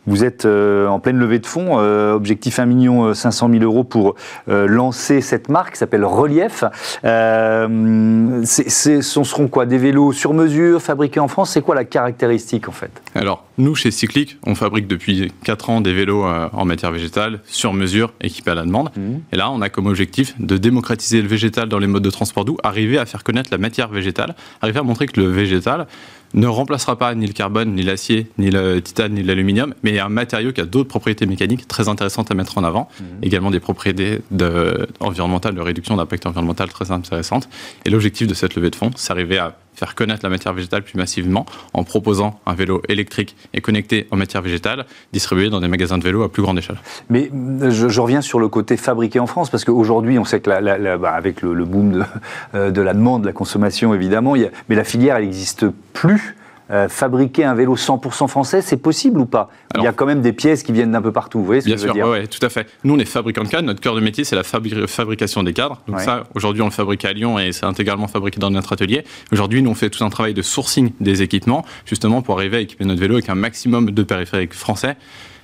Vous 0.07 0.25
êtes 0.25 0.45
euh, 0.45 0.87
en 0.87 1.01
pleine 1.01 1.17
levée 1.17 1.39
de 1.39 1.47
fonds, 1.47 1.79
euh, 1.79 2.13
objectif 2.13 2.59
1 2.59 2.67
million 2.67 3.15
500 3.15 3.49
000 3.51 3.65
euros 3.65 3.85
pour 3.85 4.17
lancer 4.47 5.21
cette 5.21 5.49
marque 5.49 5.73
qui 5.73 5.79
s'appelle 5.79 6.05
Relief. 6.05 6.65
ce 7.03 9.01
seront 9.03 9.49
quoi? 9.49 9.67
Des 9.67 9.79
vélos 9.79 10.13
sur 10.13 10.35
mesure, 10.35 10.83
fabriqués 10.83 11.21
en 11.21 11.29
France? 11.29 11.51
C'est 11.51 11.63
quoi 11.63 11.75
la 11.75 11.85
caractéristique 11.85 12.34
en 12.69 12.73
fait. 12.73 12.91
Alors, 13.15 13.45
nous, 13.57 13.75
chez 13.75 13.91
Cyclic, 13.91 14.37
on 14.45 14.55
fabrique 14.55 14.89
depuis 14.89 15.33
4 15.45 15.71
ans 15.71 15.81
des 15.81 15.93
vélos 15.93 16.25
euh, 16.25 16.49
en 16.53 16.65
matière 16.65 16.91
végétale, 16.91 17.41
sur 17.47 17.73
mesure, 17.73 18.13
équipés 18.21 18.51
à 18.51 18.55
la 18.55 18.65
demande. 18.65 18.91
Mmh. 18.97 19.17
Et 19.33 19.37
là, 19.37 19.51
on 19.51 19.61
a 19.61 19.69
comme 19.69 19.87
objectif 19.87 20.35
de 20.41 20.57
démocratiser 20.57 21.23
le 21.23 21.29
végétal 21.29 21.69
dans 21.69 21.79
les 21.79 21.87
modes 21.87 22.03
de 22.03 22.11
transport 22.11 22.45
doux, 22.45 22.57
arriver 22.65 22.99
à 22.99 23.07
faire 23.07 23.23
connaître 23.23 23.51
la 23.53 23.59
matière 23.59 23.89
végétale, 23.89 24.35
arriver 24.61 24.81
à 24.81 24.83
montrer 24.83 25.07
que 25.07 25.21
le 25.21 25.29
végétal 25.29 25.87
ne 26.35 26.49
remplacera 26.49 26.99
pas 26.99 27.15
ni 27.15 27.29
le 27.29 27.33
carbone, 27.33 27.75
ni 27.75 27.83
l'acier, 27.83 28.27
ni 28.39 28.51
le 28.51 28.81
titane, 28.81 29.15
ni 29.15 29.23
l'aluminium, 29.23 29.73
mais 29.85 30.01
un 30.01 30.09
matériau 30.09 30.53
qui 30.53 30.61
a 30.61 30.67
d'autres 30.67 30.89
propriétés 30.89 31.27
mécaniques 31.27 31.69
très 31.69 31.89
intéressantes 31.89 32.33
à 32.33 32.35
mettre 32.35 32.59
en 32.59 32.65
avant, 32.65 32.89
mmh. 32.89 33.05
également 33.23 33.53
des 33.53 33.61
propriétés 33.61 34.21
de, 34.33 34.89
environnementales, 34.99 35.55
de 35.55 35.61
réduction 35.61 35.97
d'impact 35.97 36.27
environnemental 36.27 36.69
très 36.71 36.91
intéressantes. 36.91 37.49
Et 37.85 37.91
l'objectif 37.91 38.27
de 38.27 38.35
cette 38.35 38.57
levée 38.57 38.71
de 38.71 38.77
fonds, 38.77 38.91
c'est 38.97 39.13
arriver 39.13 39.39
à 39.39 39.57
faire 39.75 39.95
connaître 39.95 40.21
la 40.23 40.31
matière 40.31 40.55
végétale 40.55 40.83
plus 40.83 40.97
massivement 40.97 41.47
en 41.73 41.85
proposant 41.85 42.41
un 42.47 42.55
vélo 42.55 42.83
électrique 42.89 43.37
et 43.53 43.61
connecté 43.61 44.07
en 44.11 44.17
matière 44.17 44.43
végétale 44.43 44.87
distribué 45.13 45.51
dans 45.51 45.61
des 45.61 45.69
magasins 45.69 45.99
de 45.99 46.05
vélos 46.05 46.23
à 46.23 46.31
plus 46.31 46.43
grande 46.43 46.59
échelle. 46.59 46.77
Mais 47.11 47.31
je, 47.71 48.01
reviens 48.01 48.21
sur 48.21 48.39
le 48.39 48.49
côté 48.49 48.77
fabriqué 48.77 49.19
en 49.21 49.27
France 49.27 49.51
parce 49.51 49.65
qu'aujourd'hui 49.65 50.19
on 50.19 50.25
sait 50.25 50.41
que 50.41 50.51
bah, 50.97 51.13
avec 51.15 51.43
le, 51.43 51.65
boom 51.65 51.93
de, 51.93 52.03
euh, 52.55 52.85
la 52.85 52.95
demande, 52.95 53.23
de 53.23 53.27
la 53.27 53.33
consommation 53.33 53.95
évidemment, 53.95 54.35
mais 54.69 54.77
la 54.77 54.85
filière 54.85 55.17
elle 55.17 55.25
n'existe 55.25 55.67
plus. 55.93 56.37
Euh, 56.71 56.89
fabriquer 56.89 57.45
un 57.45 57.55
vélo 57.55 57.77
100% 57.77 58.27
français, 58.27 58.63
c'est 58.63 58.79
possible 58.79 59.21
ou 59.21 59.27
pas 59.27 59.51
Il 59.77 59.83
y 59.83 59.87
a 59.87 59.93
quand 59.93 60.07
même 60.07 60.23
des 60.23 60.33
pièces 60.33 60.63
qui 60.63 60.73
viennent 60.73 60.93
d'un 60.93 61.03
peu 61.03 61.13
partout, 61.13 61.41
vous 61.41 61.45
voyez 61.45 61.61
ce 61.61 61.67
bien 61.67 61.75
que 61.75 61.81
je 61.83 61.87
sûr, 61.87 61.93
dire 61.93 62.09
ouais, 62.09 62.27
tout 62.27 62.45
à 62.45 62.49
fait. 62.49 62.67
Nous, 62.85 62.95
on 62.95 62.99
est 62.99 63.05
fabricant 63.05 63.45
de 63.45 63.49
cadres. 63.49 63.67
Notre 63.67 63.81
cœur 63.81 63.95
de 63.95 64.01
métier, 64.01 64.25
c'est 64.25 64.35
la 64.35 64.45
fabrication 64.45 65.43
des 65.43 65.53
cadres. 65.53 65.83
Donc 65.87 66.01
ça, 66.01 66.25
aujourd'hui, 66.35 66.63
on 66.63 66.67
le 66.67 66.71
fabrique 66.71 67.05
à 67.05 67.13
Lyon 67.13 67.39
et 67.39 67.53
c'est 67.53 67.67
intégralement 67.67 68.09
fabriqué 68.09 68.41
dans 68.41 68.51
notre 68.51 68.73
atelier. 68.73 69.05
Aujourd'hui, 69.31 69.63
nous, 69.63 69.71
on 69.71 69.75
fait 69.75 69.91
tout 69.91 70.03
un 70.05 70.11
travail 70.11 70.33
de 70.33 70.41
sourcing 70.41 70.93
des 71.01 71.21
équipements, 71.21 71.67
justement 71.85 72.23
pour 72.23 72.39
arriver 72.39 72.57
à 72.57 72.61
équiper 72.61 72.87
notre 72.87 73.01
vélo 73.01 73.17
avec 73.17 73.29
un 73.29 73.35
maximum 73.35 73.91
de 73.91 74.03
périphériques 74.03 74.55
français. 74.55 74.97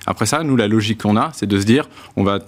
Après 0.07 0.25
ça, 0.25 0.43
nous, 0.43 0.55
la 0.55 0.67
logique 0.67 1.03
qu'on 1.03 1.17
a, 1.17 1.29
c'est 1.33 1.45
de 1.45 1.59
se 1.59 1.65
dire, 1.65 1.87
on 2.15 2.23
va 2.23 2.39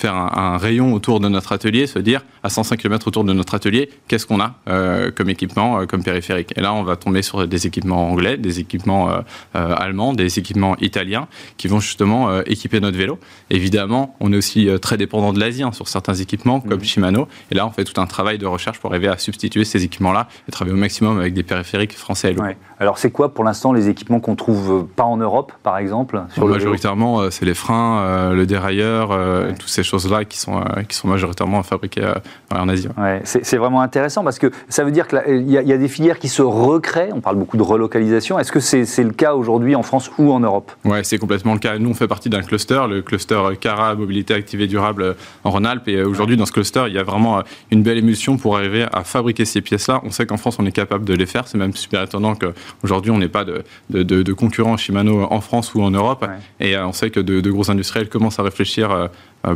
faire 0.00 0.14
un, 0.14 0.56
rayon 0.56 0.94
autour 0.94 1.20
de 1.20 1.28
notre 1.28 1.52
atelier, 1.52 1.86
se 1.86 1.98
dire 1.98 2.22
à 2.42 2.48
105 2.48 2.78
km 2.78 3.08
autour 3.08 3.24
de 3.24 3.32
notre 3.32 3.54
atelier, 3.54 3.90
qu'est-ce 4.08 4.26
qu'on 4.26 4.40
a 4.40 4.54
euh, 4.68 5.10
comme 5.10 5.28
équipement, 5.28 5.80
euh, 5.80 5.86
comme 5.86 6.02
périphérique. 6.02 6.52
Et 6.56 6.60
là, 6.60 6.72
on 6.72 6.82
va 6.82 6.96
tomber 6.96 7.22
sur 7.22 7.46
des 7.46 7.66
équipements 7.66 8.10
anglais, 8.10 8.36
des 8.36 8.60
équipements 8.60 9.10
euh, 9.10 9.20
allemands, 9.54 10.12
des 10.14 10.38
équipements 10.38 10.76
italiens 10.78 11.28
qui 11.56 11.68
vont 11.68 11.80
justement 11.80 12.40
équiper 12.42 12.80
notre 12.80 12.96
vélo. 12.96 13.18
Évidemment, 13.50 14.16
on 14.20 14.32
est 14.32 14.36
aussi 14.36 14.68
très 14.80 14.96
dépendant 14.96 15.32
de 15.32 15.40
l'Asie 15.40 15.62
hein, 15.62 15.72
sur 15.72 15.88
certains 15.88 16.14
équipements 16.14 16.60
comme 16.60 16.80
mmh. 16.80 16.84
Shimano. 16.84 17.28
Et 17.50 17.54
là, 17.54 17.66
on 17.66 17.70
fait 17.70 17.84
tout 17.84 18.00
un 18.00 18.06
travail 18.06 18.38
de 18.38 18.46
recherche 18.46 18.78
pour 18.78 18.90
arriver 18.90 19.08
à 19.08 19.18
substituer 19.18 19.64
ces 19.64 19.84
équipements-là 19.84 20.28
et 20.48 20.52
travailler 20.52 20.74
au 20.74 20.80
maximum 20.80 21.18
avec 21.18 21.34
des 21.34 21.42
périphériques 21.42 21.96
français 21.96 22.30
et 22.30 22.34
locaux. 22.34 22.48
Alors, 22.78 22.96
c'est 22.98 23.10
quoi 23.10 23.34
pour 23.34 23.44
l'instant 23.44 23.72
les 23.72 23.88
équipements 23.88 24.20
qu'on 24.20 24.36
trouve 24.36 24.86
pas 24.96 25.04
en 25.04 25.18
Europe, 25.18 25.52
par 25.62 25.76
exemple 25.76 26.22
sur 26.32 26.46
Majoritairement, 26.46 27.30
c'est 27.30 27.44
les 27.44 27.54
freins, 27.54 28.32
le 28.32 28.46
dérailleur, 28.46 29.10
tous 29.58 29.68
ces 29.68 29.82
choses-là 29.90 30.24
qui 30.24 30.38
sont, 30.38 30.60
euh, 30.60 30.82
qui 30.88 30.96
sont 30.96 31.08
majoritairement 31.08 31.62
fabriquées 31.62 32.04
euh, 32.04 32.14
en 32.50 32.68
Asie. 32.68 32.88
Ouais, 32.96 33.20
c'est 33.24 33.56
vraiment 33.56 33.80
intéressant 33.80 34.24
parce 34.24 34.38
que 34.38 34.50
ça 34.68 34.84
veut 34.84 34.90
dire 34.90 35.06
qu'il 35.08 35.48
y, 35.48 35.52
y, 35.52 35.72
a 35.72 35.78
des 35.78 35.88
filières 35.88 36.18
qui 36.18 36.28
se 36.28 36.42
recréent. 36.42 37.12
On 37.14 37.20
parle 37.20 37.36
beaucoup 37.36 37.56
de 37.56 37.62
relocalisation. 37.62 38.38
Est-ce 38.38 38.52
que 38.52 38.60
c'est 38.60 39.04
le 39.04 39.12
cas 39.12 39.34
aujourd'hui 39.34 39.74
en 39.74 39.82
France 39.82 40.10
ou 40.18 40.32
en 40.32 40.40
Europe? 40.40 40.72
Oui, 40.84 40.98
c'est 41.02 41.18
complètement 41.18 41.54
le 41.54 41.58
cas. 41.58 41.78
Nous, 41.78 41.90
on 41.90 41.94
fait 41.94 42.08
partie 42.08 42.30
d'un 42.30 42.42
cluster, 42.42 42.80
le 42.88 43.02
cluster 43.02 43.40
CARA, 43.60 43.94
Mobilité 43.94 44.34
Active 44.34 44.60
et 44.60 44.66
Durable 44.66 45.16
en 45.44 45.50
Rhône-Alpes. 45.50 45.88
Et 45.88 46.02
aujourd'hui, 46.02 46.36
dans 46.36 46.46
ce 46.46 46.52
cluster, 46.52 46.84
il 46.88 46.94
y 46.94 46.98
a 46.98 47.02
vraiment 47.02 47.42
une 47.70 47.82
belle 47.82 47.98
émulsion 47.98 48.36
pour 48.36 48.56
arriver 48.56 48.86
à 48.92 49.04
fabriquer 49.04 49.44
ces 49.44 49.60
pièces-là. 49.60 50.00
On 50.04 50.10
sait 50.10 50.26
qu'en 50.26 50.36
France, 50.36 50.56
on 50.58 50.66
est 50.66 50.72
capable 50.72 51.04
de 51.04 51.14
les 51.14 51.26
faire. 51.26 51.48
C'est 51.48 51.58
même 51.58 51.74
super 51.74 52.02
étonnant 52.02 52.34
qu'aujourd'hui, 52.34 53.10
on 53.10 53.18
n'ait 53.18 53.28
pas 53.28 53.44
de, 53.44 53.62
de, 53.90 54.02
de, 54.02 54.32
concurrents 54.32 54.76
Shimano 54.76 55.26
en 55.30 55.40
France 55.40 55.74
ou 55.74 55.82
en 55.82 55.90
Europe. 55.90 56.26
Et 56.58 56.76
euh, 56.76 56.86
on 56.86 56.92
sait 56.92 57.10
que 57.10 57.20
de, 57.20 57.50
gros 57.50 57.70
industriels 57.70 58.08
commencent 58.08 58.38
à 58.38 58.42
réfléchir 58.42 58.90
euh, 58.90 59.08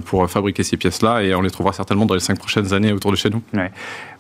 pour 0.05 0.29
fabriquer 0.31 0.63
ces 0.63 0.77
pièces-là 0.77 1.23
et 1.23 1.35
on 1.35 1.43
les 1.43 1.51
trouvera 1.51 1.73
certainement 1.73 2.07
dans 2.07 2.15
les 2.15 2.21
cinq 2.21 2.39
prochaines 2.39 2.73
années 2.73 2.93
autour 2.93 3.11
de 3.11 3.17
chez 3.17 3.31
nous. 3.31 3.43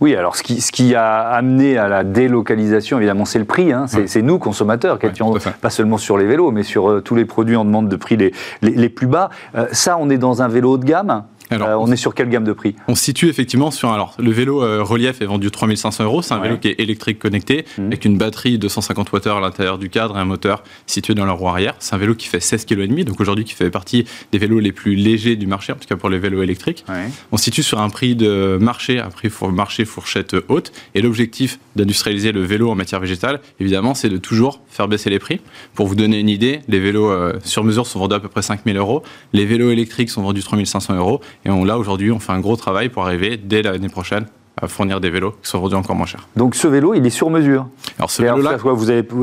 Oui, 0.00 0.14
alors 0.14 0.36
ce 0.36 0.42
qui, 0.42 0.60
ce 0.60 0.72
qui 0.72 0.94
a 0.94 1.22
amené 1.22 1.78
à 1.78 1.88
la 1.88 2.04
délocalisation, 2.04 2.98
évidemment, 2.98 3.24
c'est 3.24 3.38
le 3.38 3.44
prix. 3.44 3.72
Hein. 3.72 3.86
C'est 3.86 4.22
nous, 4.22 4.38
consommateurs, 4.38 4.98
qui 4.98 5.06
étions 5.06 5.34
pas 5.60 5.70
seulement 5.70 5.98
sur 5.98 6.18
les 6.18 6.26
vélos, 6.26 6.50
mais 6.50 6.62
sur 6.62 6.90
euh, 6.90 7.00
tous 7.00 7.14
les 7.14 7.24
produits 7.24 7.56
en 7.56 7.64
demande 7.64 7.88
de 7.88 7.96
prix 7.96 8.16
les, 8.16 8.32
les, 8.62 8.88
plus 8.88 9.06
bas. 9.06 9.30
Euh, 9.54 9.66
ça, 9.72 9.96
on 9.98 10.10
est 10.10 10.18
dans 10.18 10.42
un 10.42 10.48
vélo 10.48 10.72
haut 10.72 10.78
de 10.78 10.84
gamme 10.84 11.24
alors, 11.54 11.68
euh, 11.68 11.86
on 11.86 11.90
est 11.90 11.96
sur 11.96 12.14
quelle 12.14 12.28
gamme 12.28 12.44
de 12.44 12.52
prix? 12.52 12.74
On 12.88 12.94
se 12.94 13.04
situe 13.04 13.28
effectivement 13.28 13.70
sur. 13.70 13.90
Alors, 13.90 14.14
le 14.18 14.30
vélo 14.30 14.62
euh, 14.62 14.82
relief 14.82 15.20
est 15.20 15.26
vendu 15.26 15.50
3500 15.50 16.04
euros. 16.04 16.22
C'est 16.22 16.34
un 16.34 16.40
vélo 16.40 16.58
qui 16.58 16.68
est 16.68 16.80
électrique 16.80 17.18
connecté, 17.18 17.64
mmh. 17.78 17.86
avec 17.86 18.04
une 18.04 18.18
batterie 18.18 18.58
de 18.58 18.62
250 18.62 19.12
Wh 19.12 19.28
à 19.28 19.40
l'intérieur 19.40 19.78
du 19.78 19.88
cadre 19.88 20.16
et 20.16 20.20
un 20.20 20.24
moteur 20.24 20.62
situé 20.86 21.14
dans 21.14 21.26
la 21.26 21.32
roue 21.32 21.48
arrière. 21.48 21.74
C'est 21.78 21.94
un 21.94 21.98
vélo 21.98 22.14
qui 22.14 22.28
fait 22.28 22.40
16 22.40 22.64
kg 22.64 22.80
et 22.80 22.88
demi, 22.88 23.04
donc 23.04 23.20
aujourd'hui 23.20 23.44
qui 23.44 23.54
fait 23.54 23.70
partie 23.70 24.04
des 24.32 24.38
vélos 24.38 24.58
les 24.58 24.72
plus 24.72 24.94
légers 24.94 25.36
du 25.36 25.46
marché, 25.46 25.72
en 25.72 25.76
tout 25.76 25.88
cas 25.88 25.96
pour 25.96 26.10
les 26.10 26.18
vélos 26.18 26.42
électriques. 26.42 26.84
On 27.32 27.36
se 27.36 27.44
situe 27.44 27.62
sur 27.62 27.80
un 27.80 27.90
prix 27.90 28.16
de 28.16 28.58
marché, 28.60 28.98
un 28.98 29.10
prix 29.10 29.28
pour 29.28 29.50
marché 29.50 29.84
fourchette 29.84 30.36
haute. 30.48 30.72
Et 30.94 31.02
l'objectif 31.02 31.58
d'industrialiser 31.76 32.32
le 32.32 32.42
vélo 32.42 32.70
en 32.70 32.74
matière 32.74 33.00
végétale, 33.00 33.40
évidemment, 33.60 33.94
c'est 33.94 34.08
de 34.08 34.16
toujours 34.16 34.60
faire 34.68 34.88
baisser 34.88 35.10
les 35.10 35.18
prix. 35.18 35.40
Pour 35.74 35.86
vous 35.86 35.94
donner 35.94 36.18
une 36.18 36.28
idée, 36.28 36.60
les 36.68 36.80
vélos 36.80 37.10
euh, 37.10 37.38
sur 37.44 37.64
mesure 37.64 37.86
sont 37.86 37.98
vendus 37.98 38.14
à 38.14 38.20
peu 38.20 38.28
près 38.28 38.42
5000 38.42 38.76
euros. 38.76 39.02
Les 39.32 39.46
vélos 39.46 39.70
électriques 39.70 40.10
sont 40.10 40.22
vendus 40.22 40.42
3500 40.42 40.96
euros. 40.96 41.20
Et 41.44 41.64
là, 41.64 41.78
aujourd'hui, 41.78 42.10
on 42.10 42.18
fait 42.18 42.32
un 42.32 42.40
gros 42.40 42.56
travail 42.56 42.88
pour 42.88 43.04
arriver 43.04 43.36
dès 43.36 43.62
l'année 43.62 43.88
prochaine 43.88 44.26
à 44.62 44.68
fournir 44.68 45.00
des 45.00 45.10
vélos 45.10 45.32
qui 45.42 45.50
sont 45.50 45.58
vendus 45.58 45.74
encore 45.74 45.96
moins 45.96 46.06
cher. 46.06 46.28
Donc 46.36 46.54
ce 46.54 46.68
vélo, 46.68 46.94
il 46.94 47.04
est 47.04 47.10
sur 47.10 47.28
mesure. 47.28 47.66
Alors 47.98 48.10
ce 48.10 48.22
vélo-là, 48.22 48.56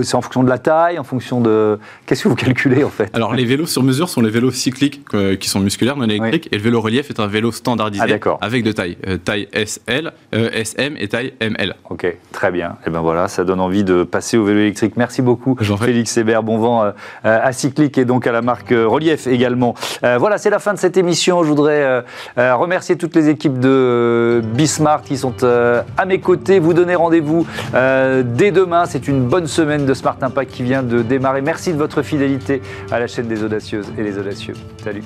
c'est 0.03 0.15
en 0.15 0.21
fonction 0.21 0.43
de 0.43 0.49
la 0.49 0.57
taille, 0.57 0.99
en 0.99 1.03
fonction 1.03 1.39
de, 1.39 1.79
qu'est-ce 2.05 2.23
que 2.23 2.27
vous 2.27 2.35
calculez 2.35 2.83
en 2.83 2.89
fait? 2.89 3.09
Alors 3.13 3.33
les 3.33 3.45
vélos 3.45 3.65
sur 3.65 3.81
mesure 3.81 4.09
sont 4.09 4.21
les 4.21 4.29
vélos 4.29 4.51
cycliques 4.51 5.01
euh, 5.13 5.37
qui 5.37 5.49
sont 5.49 5.61
musculaires, 5.61 5.95
non 5.95 6.03
électriques, 6.03 6.49
et 6.51 6.57
le 6.57 6.61
vélo 6.61 6.81
relief 6.81 7.09
est 7.09 7.19
un 7.19 7.27
vélo 7.27 7.51
standardisé 7.51 8.03
ah, 8.03 8.37
avec 8.41 8.63
deux 8.63 8.73
tailles, 8.73 8.97
euh, 9.07 9.17
taille 9.17 9.47
SL, 9.53 10.11
euh, 10.35 10.49
SM 10.51 10.95
et 10.97 11.07
taille 11.07 11.33
ML. 11.39 11.75
Ok, 11.89 12.13
très 12.33 12.51
bien. 12.51 12.75
Et 12.85 12.89
ben 12.89 12.99
voilà, 12.99 13.29
ça 13.29 13.45
donne 13.45 13.61
envie 13.61 13.85
de 13.85 14.03
passer 14.03 14.37
au 14.37 14.43
vélo 14.43 14.59
électrique. 14.59 14.93
Merci 14.97 15.21
beaucoup, 15.21 15.57
Félix 15.79 16.17
Hébert. 16.17 16.43
Bon 16.43 16.57
vent 16.57 16.91
à 17.23 17.51
Cyclique 17.53 17.97
et 17.97 18.05
donc 18.05 18.27
à 18.27 18.31
la 18.31 18.41
marque 18.41 18.71
Relief 18.71 19.27
également. 19.27 19.75
voilà, 20.01 20.37
c'est 20.37 20.49
la 20.49 20.59
fin 20.59 20.73
de 20.73 20.79
cette 20.79 20.97
émission. 20.97 21.43
Je 21.43 21.49
voudrais 21.49 22.03
remercier 22.35 22.97
toutes 22.97 23.15
les 23.15 23.29
équipes 23.29 23.59
de 23.59 24.41
Bismart 24.43 25.03
qui 25.03 25.17
sont 25.21 25.43
euh, 25.43 25.83
à 25.97 26.05
mes 26.05 26.19
côtés. 26.19 26.59
Vous 26.59 26.73
donnez 26.73 26.95
rendez-vous 26.95 27.45
euh, 27.73 28.23
dès 28.25 28.51
demain. 28.51 28.85
C'est 28.85 29.07
une 29.07 29.25
bonne 29.27 29.47
semaine 29.47 29.85
de 29.85 29.93
Smart 29.93 30.17
Impact 30.21 30.51
qui 30.51 30.63
vient 30.63 30.83
de 30.83 31.01
démarrer. 31.01 31.41
Merci 31.41 31.71
de 31.71 31.77
votre 31.77 32.01
fidélité 32.01 32.61
à 32.91 32.99
la 32.99 33.07
chaîne 33.07 33.27
des 33.27 33.43
audacieuses 33.43 33.91
et 33.97 34.03
les 34.03 34.17
audacieux. 34.17 34.53
Salut. 34.83 35.03